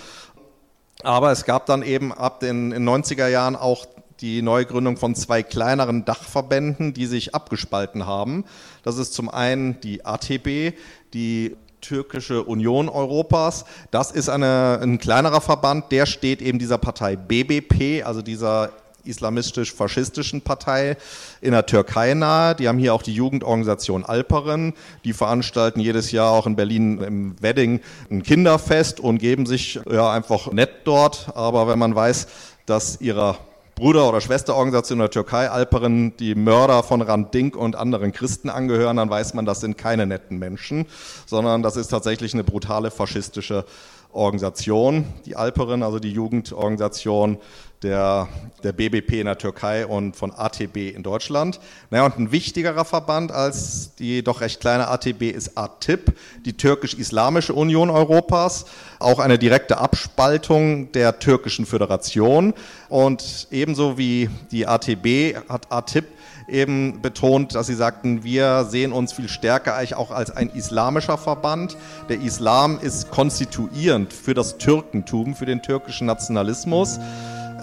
Aber 1.03 1.31
es 1.31 1.45
gab 1.45 1.65
dann 1.65 1.81
eben 1.81 2.13
ab 2.13 2.39
den 2.39 2.73
90er 2.73 3.27
Jahren 3.27 3.55
auch 3.55 3.85
die 4.21 4.41
Neugründung 4.41 4.97
von 4.97 5.15
zwei 5.15 5.41
kleineren 5.41 6.05
Dachverbänden, 6.05 6.93
die 6.93 7.07
sich 7.07 7.33
abgespalten 7.33 8.05
haben. 8.05 8.45
Das 8.83 8.97
ist 8.97 9.13
zum 9.13 9.29
einen 9.29 9.81
die 9.81 10.05
ATB, 10.05 10.73
die 11.13 11.57
türkische 11.81 12.43
Union 12.43 12.89
Europas. 12.89 13.65
Das 13.91 14.11
ist 14.11 14.29
eine, 14.29 14.79
ein 14.81 14.99
kleinerer 14.99 15.41
Verband, 15.41 15.91
der 15.91 16.05
steht 16.05 16.41
eben 16.41 16.59
dieser 16.59 16.77
Partei 16.77 17.15
BBP, 17.15 18.03
also 18.03 18.21
dieser 18.21 18.71
islamistisch-faschistischen 19.03 20.41
Partei 20.41 20.97
in 21.41 21.51
der 21.51 21.65
Türkei 21.65 22.13
nahe. 22.13 22.55
Die 22.55 22.67
haben 22.67 22.77
hier 22.77 22.93
auch 22.93 23.01
die 23.01 23.13
Jugendorganisation 23.13 24.05
Alperen. 24.05 24.73
Die 25.03 25.13
veranstalten 25.13 25.79
jedes 25.79 26.11
Jahr 26.11 26.31
auch 26.31 26.47
in 26.47 26.55
Berlin 26.55 27.01
im 27.01 27.41
Wedding 27.41 27.81
ein 28.09 28.23
Kinderfest 28.23 28.99
und 28.99 29.17
geben 29.17 29.45
sich 29.45 29.79
ja 29.89 30.11
einfach 30.11 30.51
nett 30.51 30.71
dort. 30.85 31.31
Aber 31.35 31.67
wenn 31.67 31.79
man 31.79 31.95
weiß, 31.95 32.27
dass 32.65 33.01
ihrer 33.01 33.37
Bruder- 33.81 34.07
oder 34.07 34.21
Schwesterorganisation 34.21 34.99
der 34.99 35.09
Türkei, 35.09 35.49
Alperen, 35.49 36.15
die 36.17 36.35
Mörder 36.35 36.83
von 36.83 37.01
Randink 37.01 37.55
und 37.55 37.75
anderen 37.75 38.11
Christen 38.11 38.51
angehören, 38.51 38.97
dann 38.97 39.09
weiß 39.09 39.33
man, 39.33 39.47
das 39.47 39.59
sind 39.59 39.75
keine 39.75 40.05
netten 40.05 40.37
Menschen, 40.37 40.85
sondern 41.25 41.63
das 41.63 41.77
ist 41.77 41.87
tatsächlich 41.87 42.35
eine 42.35 42.43
brutale 42.43 42.91
faschistische 42.91 43.65
Organisation, 44.13 45.05
die 45.25 45.35
Alperin, 45.35 45.81
also 45.81 45.97
die 45.97 46.11
Jugendorganisation 46.11 47.39
der, 47.83 48.27
der 48.63 48.73
BBP 48.73 49.19
in 49.19 49.25
der 49.25 49.37
Türkei 49.37 49.85
und 49.85 50.15
von 50.15 50.31
ATB 50.31 50.93
in 50.95 51.03
Deutschland. 51.03 51.59
Naja, 51.89 52.05
und 52.05 52.17
ein 52.19 52.31
wichtigerer 52.31 52.85
Verband 52.85 53.31
als 53.31 53.95
die 53.95 54.23
doch 54.23 54.41
recht 54.41 54.59
kleine 54.59 54.87
ATB 54.87 55.23
ist 55.31 55.57
ATIP, 55.57 56.15
die 56.45 56.53
Türkisch-Islamische 56.53 57.53
Union 57.53 57.89
Europas, 57.89 58.65
auch 58.99 59.19
eine 59.19 59.39
direkte 59.39 59.79
Abspaltung 59.79 60.91
der 60.91 61.19
türkischen 61.19 61.65
Föderation. 61.65 62.53
Und 62.89 63.47
ebenso 63.51 63.97
wie 63.97 64.29
die 64.51 64.67
ATB 64.67 65.37
hat 65.49 65.71
ATIP 65.71 66.05
eben 66.51 67.01
betont, 67.01 67.55
dass 67.55 67.67
sie 67.67 67.75
sagten, 67.75 68.23
wir 68.23 68.65
sehen 68.65 68.91
uns 68.91 69.13
viel 69.13 69.29
stärker 69.29 69.75
eigentlich 69.75 69.95
auch 69.95 70.11
als 70.11 70.31
ein 70.31 70.49
islamischer 70.49 71.17
Verband. 71.17 71.77
Der 72.09 72.21
Islam 72.21 72.79
ist 72.79 73.09
konstituierend 73.09 74.13
für 74.13 74.33
das 74.33 74.57
Türkentum, 74.57 75.35
für 75.35 75.45
den 75.45 75.61
türkischen 75.61 76.07
Nationalismus. 76.07 76.99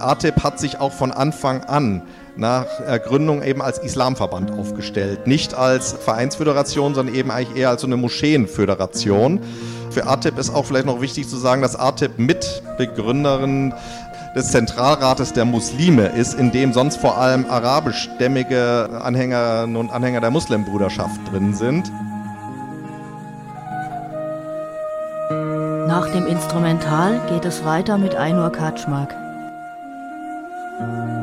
ATEP 0.00 0.43
hat 0.43 0.59
sich 0.59 0.81
auch 0.81 0.93
von 0.93 1.12
Anfang 1.12 1.64
an 1.64 2.02
nach 2.37 2.67
Gründung 3.05 3.43
eben 3.43 3.61
als 3.61 3.78
Islamverband 3.78 4.52
aufgestellt. 4.52 5.26
Nicht 5.26 5.55
als 5.55 5.93
Vereinsföderation, 5.93 6.95
sondern 6.95 7.14
eben 7.14 7.31
eigentlich 7.31 7.59
eher 7.59 7.71
als 7.71 7.81
so 7.81 7.87
eine 7.87 7.97
Moscheenföderation. 7.97 9.40
Für 9.90 10.07
ATEP 10.07 10.38
ist 10.38 10.55
auch 10.55 10.64
vielleicht 10.64 10.87
noch 10.87 11.00
wichtig 11.00 11.28
zu 11.28 11.37
sagen, 11.37 11.62
dass 11.62 11.75
ATEP 11.75 12.19
Mitbegründerin 12.19 13.75
des 14.37 14.52
Zentralrates 14.52 15.33
der 15.33 15.45
Muslime 15.47 16.07
ist, 16.07 16.35
in 16.35 16.52
dem 16.52 16.73
sonst 16.73 16.99
vor 16.99 17.19
allem 17.19 17.47
arabischstämmige 17.47 18.88
Anhängerinnen 19.02 19.76
und 19.76 19.90
Anhänger 19.90 20.21
der 20.21 20.31
Muslimbruderschaft 20.31 21.21
drin 21.33 21.55
sind. 21.55 21.90
Nach 25.88 26.09
dem 26.12 26.26
Instrumental 26.26 27.21
geht 27.31 27.45
es 27.45 27.64
weiter 27.64 27.99
mit 27.99 28.14
Einur 28.14 28.52
Kaczmark. 28.52 29.12
Thank 30.79 31.09
you. 31.13 31.18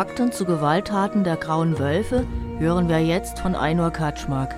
Fakten 0.00 0.32
zu 0.32 0.46
Gewalttaten 0.46 1.24
der 1.24 1.36
Grauen 1.36 1.78
Wölfe 1.78 2.26
hören 2.58 2.88
wir 2.88 3.04
jetzt 3.04 3.38
von 3.38 3.54
Einur 3.54 3.90
Kaczmark. 3.90 4.54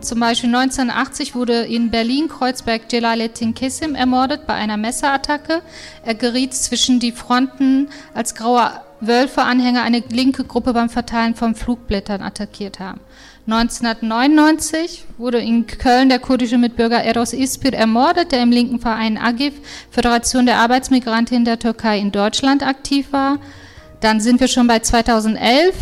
Zum 0.00 0.18
Beispiel 0.18 0.52
1980 0.52 1.36
wurde 1.36 1.64
in 1.64 1.92
Berlin-Kreuzberg 1.92 2.90
Jelalettin 2.90 3.54
Kesim 3.54 3.94
ermordet 3.94 4.48
bei 4.48 4.54
einer 4.54 4.78
Messerattacke. 4.78 5.62
Er 6.04 6.14
geriet 6.16 6.54
zwischen 6.54 6.98
die 6.98 7.12
Fronten, 7.12 7.88
als 8.14 8.34
graue 8.34 8.68
Wölfe-Anhänger 9.06 9.82
eine 9.82 10.02
linke 10.10 10.44
Gruppe 10.44 10.72
beim 10.72 10.90
Verteilen 10.90 11.34
von 11.34 11.54
Flugblättern 11.54 12.22
attackiert 12.22 12.80
haben. 12.80 13.00
1999 13.46 15.04
wurde 15.18 15.38
in 15.38 15.66
Köln 15.66 16.08
der 16.08 16.18
kurdische 16.18 16.56
Mitbürger 16.56 17.02
Eros 17.02 17.34
Ispir 17.34 17.74
ermordet, 17.74 18.32
der 18.32 18.42
im 18.42 18.50
linken 18.50 18.80
Verein 18.80 19.18
AGIF, 19.18 19.54
Föderation 19.90 20.46
der 20.46 20.58
Arbeitsmigrantinnen 20.58 21.44
der 21.44 21.58
Türkei 21.58 21.98
in 21.98 22.10
Deutschland, 22.10 22.62
aktiv 22.62 23.12
war. 23.12 23.38
Dann 24.00 24.20
sind 24.20 24.40
wir 24.40 24.48
schon 24.48 24.66
bei 24.66 24.78
2011. 24.78 25.74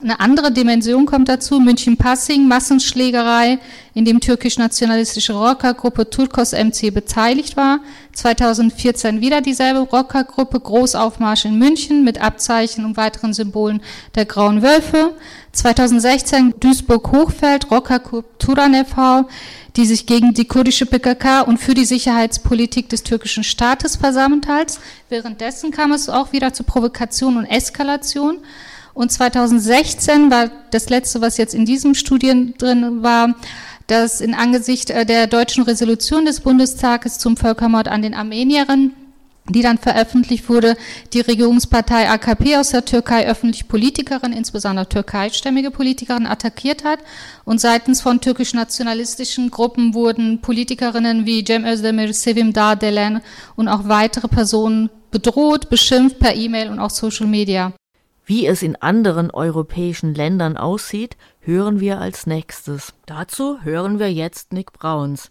Eine 0.00 0.20
andere 0.20 0.52
Dimension 0.52 1.06
kommt 1.06 1.28
dazu, 1.28 1.58
München-Passing, 1.58 2.46
Massenschlägerei, 2.46 3.58
in 3.94 4.04
dem 4.04 4.20
türkisch-nationalistische 4.20 5.32
Rockergruppe 5.32 6.08
Turkos 6.08 6.52
MC 6.52 6.94
beteiligt 6.94 7.56
war. 7.56 7.80
2014 8.12 9.20
wieder 9.20 9.40
dieselbe 9.40 9.80
Rockergruppe, 9.80 10.60
Großaufmarsch 10.60 11.46
in 11.46 11.58
München 11.58 12.04
mit 12.04 12.20
Abzeichen 12.20 12.84
und 12.84 12.96
weiteren 12.96 13.32
Symbolen 13.32 13.82
der 14.14 14.24
Grauen 14.24 14.62
Wölfe. 14.62 15.14
2016 15.50 16.54
Duisburg-Hochfeld, 16.60 17.68
Rockergruppe 17.72 18.28
Turan 18.38 18.74
e.V., 18.74 19.28
die 19.74 19.84
sich 19.84 20.06
gegen 20.06 20.32
die 20.32 20.46
kurdische 20.46 20.86
PKK 20.86 21.40
und 21.40 21.58
für 21.58 21.74
die 21.74 21.84
Sicherheitspolitik 21.84 22.88
des 22.88 23.02
türkischen 23.02 23.42
Staates 23.42 23.96
versammelt 23.96 24.46
hat. 24.46 24.78
Währenddessen 25.08 25.72
kam 25.72 25.90
es 25.90 26.08
auch 26.08 26.32
wieder 26.32 26.52
zu 26.52 26.62
Provokation 26.62 27.36
und 27.36 27.46
Eskalation. 27.46 28.38
Und 28.98 29.12
2016 29.12 30.28
war 30.28 30.50
das 30.72 30.90
letzte, 30.90 31.20
was 31.20 31.36
jetzt 31.36 31.54
in 31.54 31.64
diesem 31.64 31.94
Studien 31.94 32.54
drin 32.58 33.04
war, 33.04 33.36
dass 33.86 34.20
in 34.20 34.34
Angesicht 34.34 34.88
der 34.88 35.28
deutschen 35.28 35.62
Resolution 35.62 36.24
des 36.24 36.40
Bundestages 36.40 37.20
zum 37.20 37.36
Völkermord 37.36 37.86
an 37.86 38.02
den 38.02 38.12
Armenierinnen 38.12 38.92
die 39.50 39.62
dann 39.62 39.78
veröffentlicht 39.78 40.48
wurde, 40.50 40.76
die 41.14 41.20
Regierungspartei 41.20 42.10
AKP 42.10 42.56
aus 42.56 42.68
der 42.68 42.84
Türkei 42.84 43.26
öffentlich 43.26 43.66
Politikerin, 43.66 44.34
insbesondere 44.34 44.86
türkeistämmige 44.86 45.70
Politikerin, 45.70 46.26
attackiert 46.26 46.84
hat. 46.84 46.98
Und 47.46 47.58
seitens 47.58 48.02
von 48.02 48.20
türkisch-nationalistischen 48.20 49.50
Gruppen 49.50 49.94
wurden 49.94 50.42
Politikerinnen 50.42 51.24
wie 51.24 51.44
Cem 51.46 51.64
Özdemir, 51.64 52.12
Sevim 52.12 52.52
Dağdelen 52.52 53.22
und 53.56 53.68
auch 53.68 53.88
weitere 53.88 54.28
Personen 54.28 54.90
bedroht, 55.10 55.70
beschimpft 55.70 56.18
per 56.18 56.34
E-Mail 56.34 56.68
und 56.68 56.78
auch 56.78 56.90
Social 56.90 57.26
Media. 57.26 57.72
Wie 58.28 58.46
es 58.46 58.62
in 58.62 58.76
anderen 58.76 59.30
europäischen 59.30 60.14
Ländern 60.14 60.58
aussieht, 60.58 61.16
hören 61.40 61.80
wir 61.80 61.98
als 61.98 62.26
nächstes. 62.26 62.92
Dazu 63.06 63.56
hören 63.62 63.98
wir 63.98 64.12
jetzt 64.12 64.52
Nick 64.52 64.74
Brauns. 64.74 65.30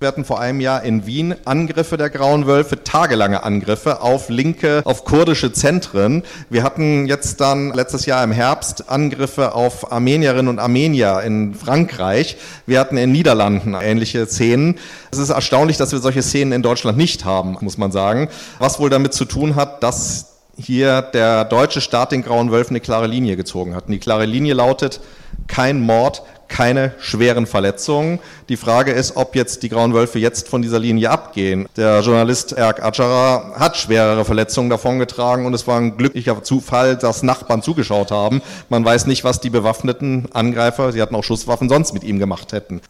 Wir 0.00 0.08
hatten 0.08 0.26
vor 0.26 0.38
einem 0.38 0.60
Jahr 0.60 0.82
in 0.82 1.06
Wien 1.06 1.34
Angriffe 1.46 1.96
der 1.96 2.10
Grauen 2.10 2.46
Wölfe, 2.46 2.84
tagelange 2.84 3.42
Angriffe 3.42 4.02
auf 4.02 4.28
linke, 4.28 4.82
auf 4.84 5.06
kurdische 5.06 5.54
Zentren. 5.54 6.22
Wir 6.50 6.62
hatten 6.62 7.06
jetzt 7.06 7.40
dann 7.40 7.72
letztes 7.72 8.04
Jahr 8.04 8.22
im 8.22 8.32
Herbst 8.32 8.90
Angriffe 8.90 9.54
auf 9.54 9.90
Armenierinnen 9.90 10.48
und 10.48 10.58
Armenier 10.58 11.22
in 11.24 11.54
Frankreich. 11.54 12.36
Wir 12.66 12.80
hatten 12.80 12.98
in 12.98 13.12
Niederlanden 13.12 13.74
ähnliche 13.80 14.26
Szenen. 14.26 14.78
Es 15.10 15.16
ist 15.16 15.30
erstaunlich, 15.30 15.78
dass 15.78 15.92
wir 15.92 16.00
solche 16.00 16.22
Szenen 16.22 16.52
in 16.52 16.62
Deutschland 16.62 16.98
nicht 16.98 17.24
haben, 17.24 17.56
muss 17.62 17.78
man 17.78 17.92
sagen. 17.92 18.28
Was 18.58 18.78
wohl 18.78 18.90
damit 18.90 19.14
zu 19.14 19.24
tun 19.24 19.56
hat, 19.56 19.82
dass 19.82 20.30
hier 20.60 21.02
der 21.02 21.44
deutsche 21.44 21.80
Staat 21.80 22.12
den 22.12 22.22
Grauen 22.22 22.50
Wölfen 22.50 22.72
eine 22.72 22.80
klare 22.80 23.06
Linie 23.06 23.36
gezogen 23.36 23.74
hat. 23.74 23.86
Und 23.86 23.92
die 23.92 23.98
klare 23.98 24.26
Linie 24.26 24.54
lautet, 24.54 25.00
kein 25.46 25.80
Mord, 25.80 26.22
keine 26.50 26.92
schweren 26.98 27.46
Verletzungen. 27.46 28.18
Die 28.48 28.56
Frage 28.56 28.90
ist, 28.92 29.16
ob 29.16 29.34
jetzt 29.36 29.62
die 29.62 29.68
Grauen 29.68 29.94
Wölfe 29.94 30.18
jetzt 30.18 30.48
von 30.48 30.60
dieser 30.60 30.78
Linie 30.78 31.10
abgehen. 31.10 31.68
Der 31.76 32.00
Journalist 32.00 32.52
Erk 32.52 32.82
Adjara 32.82 33.52
hat 33.58 33.76
schwerere 33.76 34.24
Verletzungen 34.24 34.68
davongetragen 34.68 35.46
und 35.46 35.54
es 35.54 35.66
war 35.66 35.78
ein 35.78 35.96
glücklicher 35.96 36.42
Zufall, 36.42 36.96
dass 36.96 37.22
Nachbarn 37.22 37.62
zugeschaut 37.62 38.10
haben. 38.10 38.42
Man 38.68 38.84
weiß 38.84 39.06
nicht, 39.06 39.24
was 39.24 39.40
die 39.40 39.50
bewaffneten 39.50 40.28
Angreifer, 40.32 40.92
sie 40.92 41.00
hatten 41.00 41.14
auch 41.14 41.24
Schusswaffen, 41.24 41.68
sonst 41.68 41.94
mit 41.94 42.04
ihm 42.04 42.18
gemacht 42.18 42.52
hätten. 42.52 42.80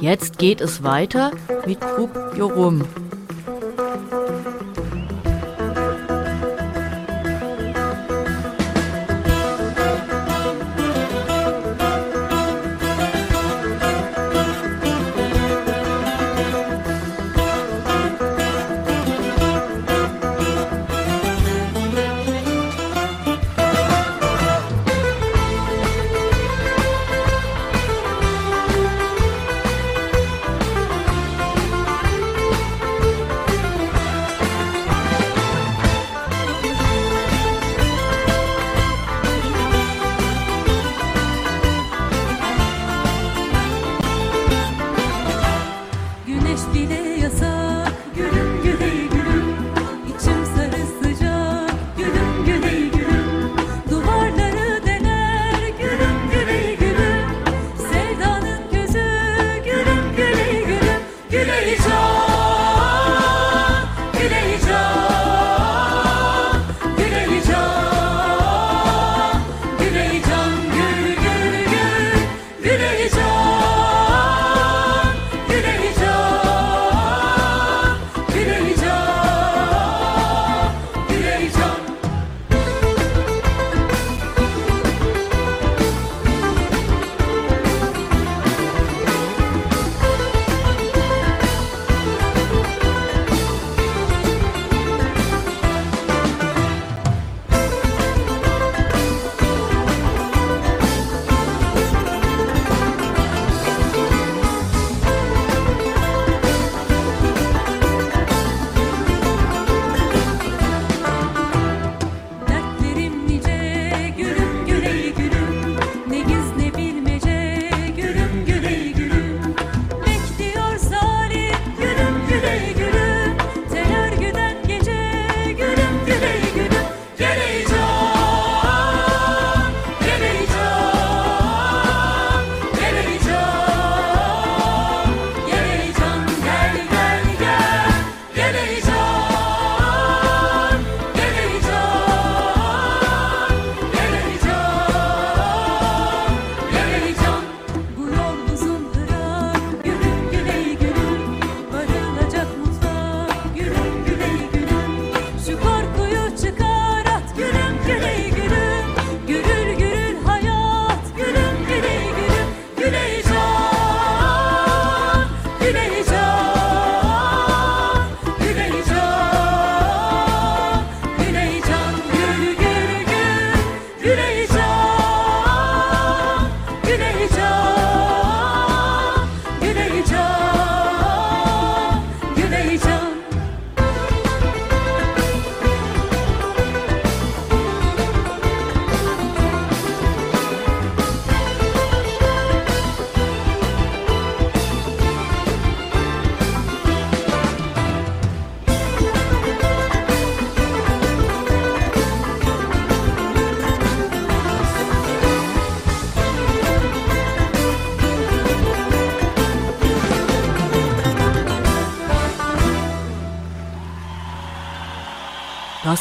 Jetzt 0.00 0.38
geht 0.38 0.60
es 0.60 0.82
weiter 0.82 1.30
mit 1.66 1.80
Krupp 1.80 2.10
Jorum. 2.36 2.84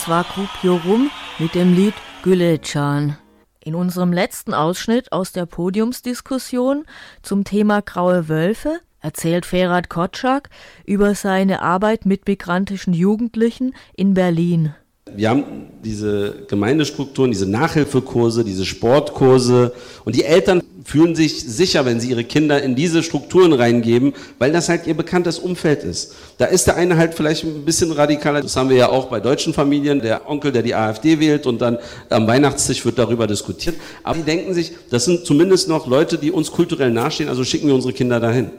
Das 0.03 0.09
war 0.09 0.25
Kupio 0.25 0.81
Rum 0.83 1.09
mit 1.39 1.55
dem 1.55 1.73
Lied 1.73 1.93
Gülecan. 2.23 3.15
In 3.63 3.73
unserem 3.73 4.11
letzten 4.11 4.53
Ausschnitt 4.53 5.13
aus 5.13 5.31
der 5.31 5.45
Podiumsdiskussion 5.45 6.83
zum 7.21 7.45
Thema 7.45 7.81
Graue 7.81 8.27
Wölfe 8.27 8.81
erzählt 8.99 9.45
Ferhat 9.45 9.87
Kotschak 9.87 10.49
über 10.85 11.15
seine 11.15 11.61
Arbeit 11.61 12.05
mit 12.05 12.27
migrantischen 12.27 12.93
Jugendlichen 12.93 13.75
in 13.95 14.13
Berlin. 14.13 14.75
Wir 15.15 15.29
haben 15.29 15.43
diese 15.83 16.33
Gemeindestrukturen, 16.47 17.31
diese 17.31 17.49
Nachhilfekurse, 17.49 18.43
diese 18.43 18.65
Sportkurse 18.65 19.73
und 20.05 20.15
die 20.15 20.23
Eltern 20.23 20.61
fühlen 20.85 21.15
sich 21.15 21.43
sicher, 21.43 21.85
wenn 21.85 21.99
sie 21.99 22.09
ihre 22.09 22.23
Kinder 22.23 22.61
in 22.61 22.75
diese 22.75 23.03
Strukturen 23.03 23.53
reingeben, 23.53 24.13
weil 24.39 24.51
das 24.51 24.69
halt 24.69 24.85
ihr 24.87 24.95
bekanntes 24.95 25.39
Umfeld 25.39 25.83
ist. 25.83 26.13
Da 26.37 26.45
ist 26.45 26.67
der 26.67 26.75
eine 26.75 26.97
halt 26.97 27.13
vielleicht 27.13 27.43
ein 27.43 27.63
bisschen 27.65 27.91
radikaler. 27.91 28.41
Das 28.41 28.55
haben 28.55 28.69
wir 28.69 28.77
ja 28.77 28.89
auch 28.89 29.05
bei 29.05 29.19
deutschen 29.19 29.53
Familien. 29.53 30.01
Der 30.01 30.29
Onkel, 30.29 30.51
der 30.51 30.61
die 30.61 30.75
AfD 30.75 31.19
wählt 31.19 31.47
und 31.47 31.61
dann 31.61 31.77
am 32.09 32.27
Weihnachtstisch 32.27 32.83
wird 32.85 32.99
darüber 32.99 33.27
diskutiert. 33.27 33.75
Aber 34.03 34.17
die 34.17 34.23
denken 34.23 34.53
sich, 34.53 34.73
das 34.89 35.05
sind 35.05 35.25
zumindest 35.25 35.69
noch 35.69 35.87
Leute, 35.87 36.17
die 36.17 36.31
uns 36.31 36.51
kulturell 36.51 36.91
nahestehen, 36.91 37.29
also 37.29 37.43
schicken 37.43 37.67
wir 37.67 37.75
unsere 37.75 37.93
Kinder 37.93 38.19
dahin. 38.19 38.51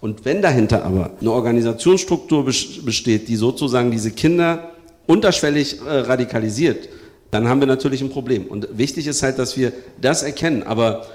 Und 0.00 0.24
wenn 0.24 0.40
dahinter 0.40 0.84
aber 0.84 1.10
eine 1.20 1.30
Organisationsstruktur 1.30 2.44
besteht, 2.44 3.28
die 3.28 3.36
sozusagen 3.36 3.90
diese 3.90 4.10
Kinder 4.10 4.70
unterschwellig 5.10 5.80
äh, 5.80 5.90
radikalisiert, 5.90 6.88
dann 7.30 7.48
haben 7.48 7.60
wir 7.60 7.66
natürlich 7.66 8.00
ein 8.00 8.10
Problem. 8.10 8.46
Und 8.46 8.68
wichtig 8.72 9.06
ist 9.06 9.22
halt, 9.22 9.38
dass 9.38 9.56
wir 9.56 9.72
das 10.00 10.22
erkennen. 10.22 10.62
Aber 10.62 11.06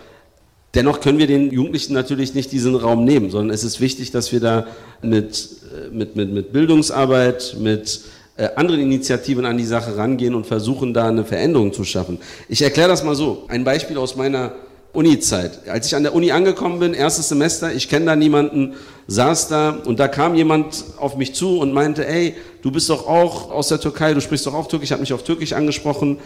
Dennoch 0.75 0.99
können 0.99 1.17
wir 1.17 1.27
den 1.27 1.51
Jugendlichen 1.51 1.93
natürlich 1.93 2.33
nicht 2.33 2.51
diesen 2.51 2.75
Raum 2.75 3.05
nehmen, 3.05 3.29
sondern 3.31 3.55
es 3.55 3.63
ist 3.63 3.79
wichtig, 3.79 4.11
dass 4.11 4.33
wir 4.33 4.41
da 4.41 4.67
mit, 5.01 5.47
äh, 5.73 5.89
mit, 5.89 6.17
mit, 6.17 6.33
mit 6.33 6.51
Bildungsarbeit, 6.51 7.55
mit 7.57 8.01
äh, 8.35 8.49
anderen 8.57 8.81
Initiativen 8.81 9.45
an 9.45 9.57
die 9.57 9.63
Sache 9.63 9.95
rangehen 9.95 10.35
und 10.35 10.45
versuchen, 10.45 10.93
da 10.93 11.07
eine 11.07 11.23
Veränderung 11.23 11.71
zu 11.71 11.85
schaffen. 11.85 12.19
Ich 12.49 12.61
erkläre 12.61 12.89
das 12.89 13.05
mal 13.05 13.15
so. 13.15 13.45
Ein 13.47 13.63
Beispiel 13.63 13.97
aus 13.97 14.17
meiner 14.17 14.51
Uni-Zeit. 14.95 15.67
Als 15.67 15.87
ich 15.87 15.95
an 15.95 16.03
der 16.03 16.15
Uni 16.15 16.31
angekommen 16.31 16.79
bin, 16.79 16.93
erstes 16.93 17.29
Semester, 17.29 17.73
ich 17.73 17.89
kenne 17.89 18.05
da 18.05 18.15
niemanden, 18.15 18.73
saß 19.07 19.47
da 19.49 19.69
und 19.85 19.99
da 19.99 20.07
kam 20.07 20.35
jemand 20.35 20.83
auf 20.97 21.17
mich 21.17 21.33
zu 21.33 21.59
und 21.59 21.73
meinte, 21.73 22.07
ey, 22.07 22.35
du 22.61 22.71
bist 22.71 22.89
doch 22.89 23.07
auch 23.07 23.51
aus 23.51 23.67
der 23.67 23.79
Türkei, 23.79 24.13
du 24.13 24.21
sprichst 24.21 24.45
doch 24.45 24.53
auch 24.53 24.67
Türkisch, 24.67 24.91
hat 24.91 24.99
mich 24.99 25.13
auf 25.13 25.23
Türkisch 25.23 25.53
angesprochen. 25.53 26.17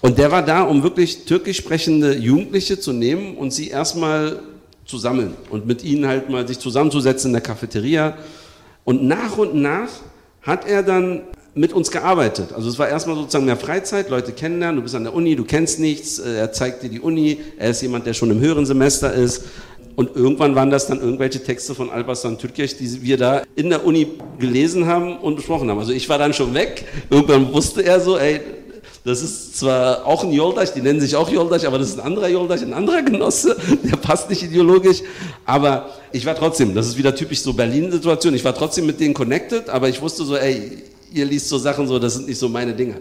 Und 0.00 0.18
der 0.18 0.30
war 0.30 0.42
da, 0.42 0.62
um 0.62 0.82
wirklich 0.82 1.24
türkisch 1.24 1.56
sprechende 1.56 2.16
Jugendliche 2.16 2.78
zu 2.78 2.92
nehmen 2.92 3.36
und 3.36 3.52
sie 3.52 3.68
erstmal 3.68 4.40
zu 4.84 4.98
sammeln 4.98 5.34
und 5.50 5.66
mit 5.66 5.82
ihnen 5.82 6.06
halt 6.06 6.30
mal 6.30 6.46
sich 6.46 6.58
zusammenzusetzen 6.58 7.30
in 7.30 7.32
der 7.32 7.42
Cafeteria. 7.42 8.16
Und 8.84 9.02
nach 9.02 9.36
und 9.36 9.54
nach 9.54 9.88
hat 10.42 10.66
er 10.68 10.82
dann 10.82 11.22
mit 11.56 11.72
uns 11.72 11.90
gearbeitet. 11.90 12.52
Also 12.54 12.68
es 12.68 12.78
war 12.78 12.88
erstmal 12.88 13.16
sozusagen 13.16 13.46
mehr 13.46 13.56
Freizeit, 13.56 14.10
Leute 14.10 14.32
kennenlernen, 14.32 14.76
du 14.76 14.82
bist 14.82 14.94
an 14.94 15.04
der 15.04 15.14
Uni, 15.14 15.34
du 15.36 15.44
kennst 15.44 15.80
nichts, 15.80 16.18
äh, 16.18 16.36
er 16.36 16.52
zeigt 16.52 16.82
dir 16.82 16.90
die 16.90 17.00
Uni, 17.00 17.38
er 17.58 17.70
ist 17.70 17.80
jemand, 17.80 18.06
der 18.06 18.12
schon 18.12 18.30
im 18.30 18.40
höheren 18.40 18.66
Semester 18.66 19.12
ist. 19.12 19.44
Und 19.96 20.14
irgendwann 20.14 20.54
waren 20.54 20.70
das 20.70 20.86
dann 20.86 21.00
irgendwelche 21.00 21.42
Texte 21.42 21.74
von 21.74 21.88
Alparslan 21.88 22.36
Türkis, 22.36 22.76
die 22.76 23.02
wir 23.02 23.16
da 23.16 23.42
in 23.54 23.70
der 23.70 23.86
Uni 23.86 24.06
gelesen 24.38 24.86
haben 24.86 25.16
und 25.16 25.36
besprochen 25.36 25.70
haben. 25.70 25.78
Also 25.78 25.92
ich 25.92 26.06
war 26.10 26.18
dann 26.18 26.34
schon 26.34 26.52
weg. 26.52 26.84
Irgendwann 27.08 27.50
wusste 27.54 27.82
er 27.82 28.00
so, 28.00 28.18
ey, 28.18 28.42
das 29.06 29.22
ist 29.22 29.56
zwar 29.56 30.04
auch 30.04 30.24
ein 30.24 30.32
Yoldaş, 30.32 30.74
die 30.74 30.82
nennen 30.82 31.00
sich 31.00 31.16
auch 31.16 31.30
Yoldaş, 31.30 31.64
aber 31.64 31.78
das 31.78 31.88
ist 31.88 31.98
ein 31.98 32.04
anderer 32.04 32.28
Yoldaş, 32.28 32.62
ein 32.62 32.74
anderer 32.74 33.02
Genosse, 33.02 33.56
der 33.82 33.96
passt 33.96 34.28
nicht 34.28 34.42
ideologisch. 34.42 34.98
Aber 35.46 35.88
ich 36.12 36.26
war 36.26 36.34
trotzdem, 36.34 36.74
das 36.74 36.88
ist 36.88 36.98
wieder 36.98 37.14
typisch 37.14 37.40
so 37.40 37.54
Berlin-Situation, 37.54 38.34
ich 38.34 38.44
war 38.44 38.54
trotzdem 38.54 38.84
mit 38.84 39.00
denen 39.00 39.14
connected, 39.14 39.70
aber 39.70 39.88
ich 39.88 40.02
wusste 40.02 40.24
so, 40.24 40.36
ey, 40.36 40.82
ihr 41.12 41.24
liest 41.24 41.48
so 41.48 41.58
Sachen 41.58 41.86
so, 41.86 41.98
das 41.98 42.14
sind 42.14 42.28
nicht 42.28 42.38
so 42.38 42.48
meine 42.48 42.74
Dinge. 42.74 43.00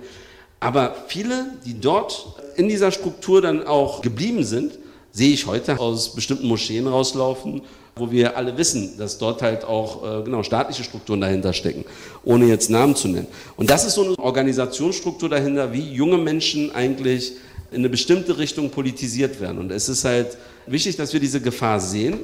Aber 0.60 0.96
viele, 1.08 1.46
die 1.66 1.80
dort 1.80 2.26
in 2.56 2.68
dieser 2.68 2.92
Struktur 2.92 3.42
dann 3.42 3.66
auch 3.66 4.02
geblieben 4.02 4.44
sind, 4.44 4.78
sehe 5.12 5.34
ich 5.34 5.46
heute 5.46 5.80
aus 5.80 6.14
bestimmten 6.16 6.48
Moscheen 6.48 6.88
rauslaufen 6.88 7.62
wo 7.98 8.12
wir 8.12 8.36
alle 8.36 8.58
wissen, 8.58 8.98
dass 8.98 9.18
dort 9.18 9.42
halt 9.42 9.64
auch 9.64 10.20
äh, 10.20 10.24
genau 10.24 10.44
staatliche 10.44 10.84
Strukturen 10.84 11.22
dahinter 11.22 11.54
stecken, 11.54 11.86
ohne 12.26 12.46
jetzt 12.48 12.70
Namen 12.70 12.96
zu 12.96 13.08
nennen. 13.08 13.28
Und 13.56 13.70
das 13.70 13.86
ist 13.86 13.94
so 13.94 14.04
eine 14.04 14.20
Organisationsstruktur 14.20 15.30
dahinter, 15.30 15.72
wie 15.72 15.94
junge 15.94 16.18
Menschen 16.18 16.76
eigentlich 16.76 17.34
in 17.72 17.78
eine 17.78 17.90
bestimmte 17.90 18.38
Richtung 18.38 18.70
politisiert 18.70 19.40
werden. 19.40 19.60
Und 19.60 19.72
es 19.72 19.88
ist 19.88 20.04
halt 20.04 20.38
wichtig, 20.68 20.98
dass 20.98 21.14
wir 21.14 21.22
diese 21.22 21.40
Gefahr 21.40 21.80
sehen 21.80 22.20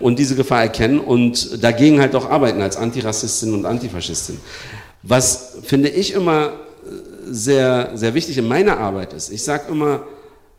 und 0.00 0.18
diese 0.18 0.34
Gefahr 0.34 0.62
erkennen 0.62 0.98
und 0.98 1.62
dagegen 1.62 2.00
halt 2.00 2.16
auch 2.16 2.28
arbeiten 2.28 2.60
als 2.60 2.76
Antirassistin 2.76 3.54
und 3.54 3.64
Antifaschistin. 3.64 4.40
Was 5.02 5.56
finde 5.62 5.88
ich 5.88 6.12
immer 6.12 6.46
äh, 6.46 6.52
sehr, 7.30 7.90
sehr 7.94 8.14
wichtig 8.14 8.38
in 8.38 8.46
meiner 8.46 8.78
Arbeit 8.78 9.12
ist, 9.12 9.30
ich 9.30 9.42
sage 9.42 9.70
immer, 9.70 10.04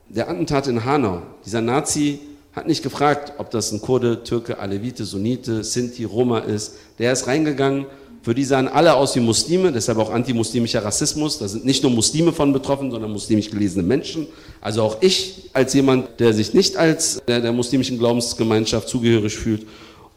der 0.09 0.29
Attentat 0.29 0.67
in 0.67 0.83
Hanau, 0.83 1.21
dieser 1.45 1.61
Nazi 1.61 2.19
hat 2.53 2.67
nicht 2.67 2.83
gefragt, 2.83 3.33
ob 3.39 3.49
das 3.49 3.71
ein 3.71 3.81
Kurde, 3.81 4.23
Türke, 4.23 4.59
Alevite, 4.59 5.05
Sunnite, 5.05 5.63
Sinti, 5.63 6.03
Roma 6.03 6.39
ist. 6.39 6.75
Der 6.99 7.11
ist 7.11 7.25
reingegangen. 7.25 7.87
Für 8.21 8.35
die 8.35 8.43
sahen 8.43 8.67
alle 8.67 8.93
aus 8.93 9.15
wie 9.15 9.19
Muslime, 9.19 9.71
deshalb 9.71 9.97
auch 9.97 10.11
antimuslimischer 10.11 10.85
Rassismus. 10.85 11.39
Da 11.39 11.47
sind 11.47 11.65
nicht 11.65 11.83
nur 11.83 11.91
Muslime 11.91 12.31
von 12.31 12.53
betroffen, 12.53 12.91
sondern 12.91 13.11
muslimisch 13.11 13.49
gelesene 13.49 13.83
Menschen. 13.83 14.27
Also 14.61 14.83
auch 14.83 14.97
ich 15.01 15.49
als 15.51 15.73
jemand, 15.73 16.19
der 16.19 16.31
sich 16.33 16.53
nicht 16.53 16.77
als 16.77 17.21
der, 17.27 17.41
der 17.41 17.51
muslimischen 17.51 17.97
Glaubensgemeinschaft 17.97 18.87
zugehörig 18.87 19.35
fühlt. 19.35 19.65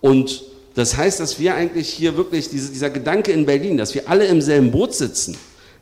Und 0.00 0.42
das 0.76 0.96
heißt, 0.96 1.20
dass 1.20 1.40
wir 1.40 1.54
eigentlich 1.54 1.88
hier 1.88 2.18
wirklich, 2.18 2.50
diese, 2.50 2.70
dieser 2.70 2.90
Gedanke 2.90 3.32
in 3.32 3.46
Berlin, 3.46 3.78
dass 3.78 3.94
wir 3.94 4.08
alle 4.10 4.26
im 4.26 4.42
selben 4.42 4.70
Boot 4.70 4.94
sitzen, 4.94 5.36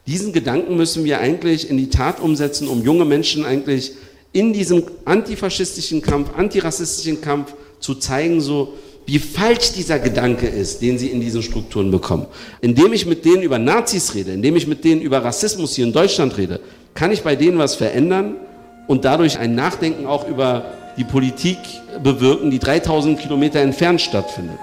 diesen 0.07 0.33
Gedanken 0.33 0.76
müssen 0.76 1.04
wir 1.04 1.18
eigentlich 1.18 1.68
in 1.68 1.76
die 1.76 1.90
Tat 1.90 2.20
umsetzen, 2.20 2.68
um 2.68 2.83
junge 2.83 3.04
Menschen 3.04 3.44
eigentlich 3.44 3.92
in 4.33 4.52
diesem 4.52 4.85
antifaschistischen 5.04 6.00
Kampf, 6.00 6.37
antirassistischen 6.37 7.20
Kampf 7.20 7.54
zu 7.80 7.96
zeigen, 7.96 8.40
so 8.40 8.74
wie 9.04 9.18
falsch 9.18 9.72
dieser 9.72 9.98
Gedanke 9.98 10.46
ist, 10.46 10.80
den 10.80 10.96
sie 10.96 11.09
in 11.09 11.20
diesen 11.20 11.42
Strukturen 11.42 11.90
bekommen. 11.90 12.26
Indem 12.61 12.92
ich 12.92 13.04
mit 13.04 13.24
denen 13.24 13.42
über 13.42 13.59
Nazis 13.59 14.14
rede, 14.14 14.33
indem 14.33 14.54
ich 14.54 14.68
mit 14.68 14.85
denen 14.85 15.00
über 15.00 15.24
Rassismus 15.24 15.74
hier 15.74 15.87
in 15.87 15.92
Deutschland 15.92 16.37
rede, 16.37 16.61
kann 16.94 17.11
ich 17.11 17.22
bei 17.22 17.35
denen 17.35 17.59
was 17.59 17.74
verändern 17.74 18.37
und 18.87 19.04
dadurch 19.04 19.38
ein 19.40 19.57
Nachdenken 19.57 20.07
auch 20.07 20.28
über 20.28 20.64
die 20.96 21.04
Politik 21.04 21.59
bewirken, 22.02 22.52
die 22.52 22.61
3000 22.61 23.18
Kilometer 23.18 23.59
entfernt 23.59 24.00
stattfindet. 24.00 24.59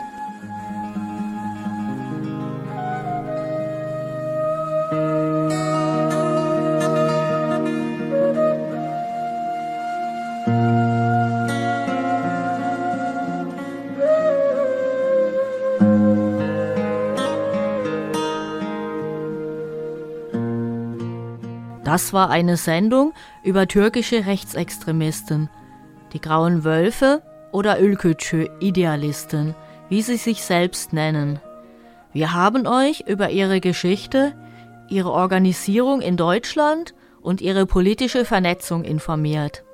Das 21.92 22.14
war 22.14 22.30
eine 22.30 22.56
Sendung 22.56 23.12
über 23.44 23.68
türkische 23.68 24.26
Rechtsextremisten, 24.26 25.50
die 26.14 26.22
Grauen 26.22 26.64
Wölfe 26.64 27.22
oder 27.52 27.82
Ülkücü 27.82 28.48
Idealisten, 28.62 29.56
wie 29.90 30.02
sie 30.02 30.16
sich 30.16 30.42
selbst 30.42 30.94
nennen. 30.94 31.42
Wir 32.14 32.32
haben 32.32 32.66
euch 32.66 33.04
über 33.08 33.32
ihre 33.32 33.60
Geschichte, 33.60 34.34
ihre 34.88 35.12
Organisierung 35.12 36.00
in 36.00 36.16
Deutschland 36.16 36.96
und 37.20 37.42
ihre 37.42 37.66
politische 37.66 38.24
Vernetzung 38.24 38.86
informiert, 38.86 39.66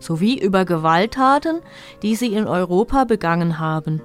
sowie 0.00 0.36
über 0.36 0.64
Gewalttaten, 0.64 1.60
die 2.02 2.16
sie 2.16 2.34
in 2.34 2.48
Europa 2.48 3.04
begangen 3.04 3.60
haben. 3.60 4.02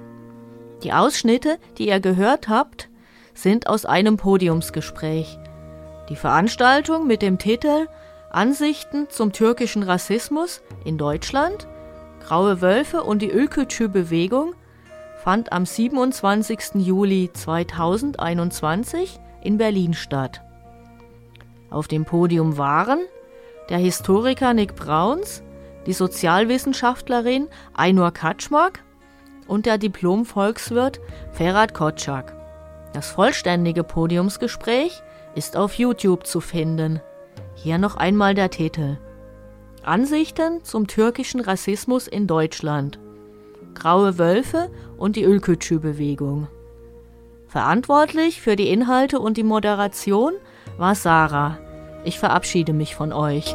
Die 0.84 0.92
Ausschnitte, 0.92 1.58
die 1.78 1.88
ihr 1.88 1.98
gehört 1.98 2.48
habt, 2.48 2.88
sind 3.34 3.66
aus 3.66 3.86
einem 3.86 4.18
Podiumsgespräch, 4.18 5.36
die 6.10 6.16
Veranstaltung 6.16 7.06
mit 7.06 7.22
dem 7.22 7.38
Titel 7.38 7.86
Ansichten 8.30 9.08
zum 9.08 9.32
türkischen 9.32 9.82
Rassismus 9.82 10.60
in 10.84 10.98
Deutschland, 10.98 11.66
Graue 12.26 12.60
Wölfe 12.60 13.02
und 13.02 13.22
die 13.22 13.30
Ülkücü-Bewegung 13.30 14.54
fand 15.22 15.52
am 15.52 15.64
27. 15.64 16.74
Juli 16.74 17.30
2021 17.32 19.18
in 19.42 19.56
Berlin 19.56 19.94
statt. 19.94 20.42
Auf 21.70 21.88
dem 21.88 22.04
Podium 22.04 22.58
waren 22.58 23.00
der 23.68 23.78
Historiker 23.78 24.52
Nick 24.52 24.74
Brauns, 24.74 25.42
die 25.86 25.92
Sozialwissenschaftlerin 25.92 27.48
Ainur 27.74 28.10
Kaczmark 28.10 28.82
und 29.46 29.66
der 29.66 29.78
Diplom-Volkswirt 29.78 31.00
Ferhat 31.32 31.72
Kotschak. 31.72 32.34
Das 32.92 33.10
vollständige 33.10 33.84
Podiumsgespräch 33.84 35.02
ist 35.34 35.56
auf 35.56 35.74
YouTube 35.74 36.26
zu 36.26 36.40
finden. 36.40 37.00
Hier 37.54 37.78
noch 37.78 37.96
einmal 37.96 38.34
der 38.34 38.50
Titel. 38.50 38.98
Ansichten 39.82 40.62
zum 40.62 40.86
türkischen 40.86 41.40
Rassismus 41.40 42.06
in 42.06 42.26
Deutschland. 42.26 42.98
Graue 43.74 44.18
Wölfe 44.18 44.70
und 44.98 45.16
die 45.16 45.24
Ülkücü-Bewegung. 45.24 46.48
Verantwortlich 47.46 48.40
für 48.40 48.56
die 48.56 48.68
Inhalte 48.68 49.18
und 49.18 49.36
die 49.36 49.42
Moderation 49.42 50.34
war 50.78 50.94
Sarah. 50.94 51.58
Ich 52.04 52.18
verabschiede 52.18 52.72
mich 52.72 52.94
von 52.94 53.12
euch. 53.12 53.54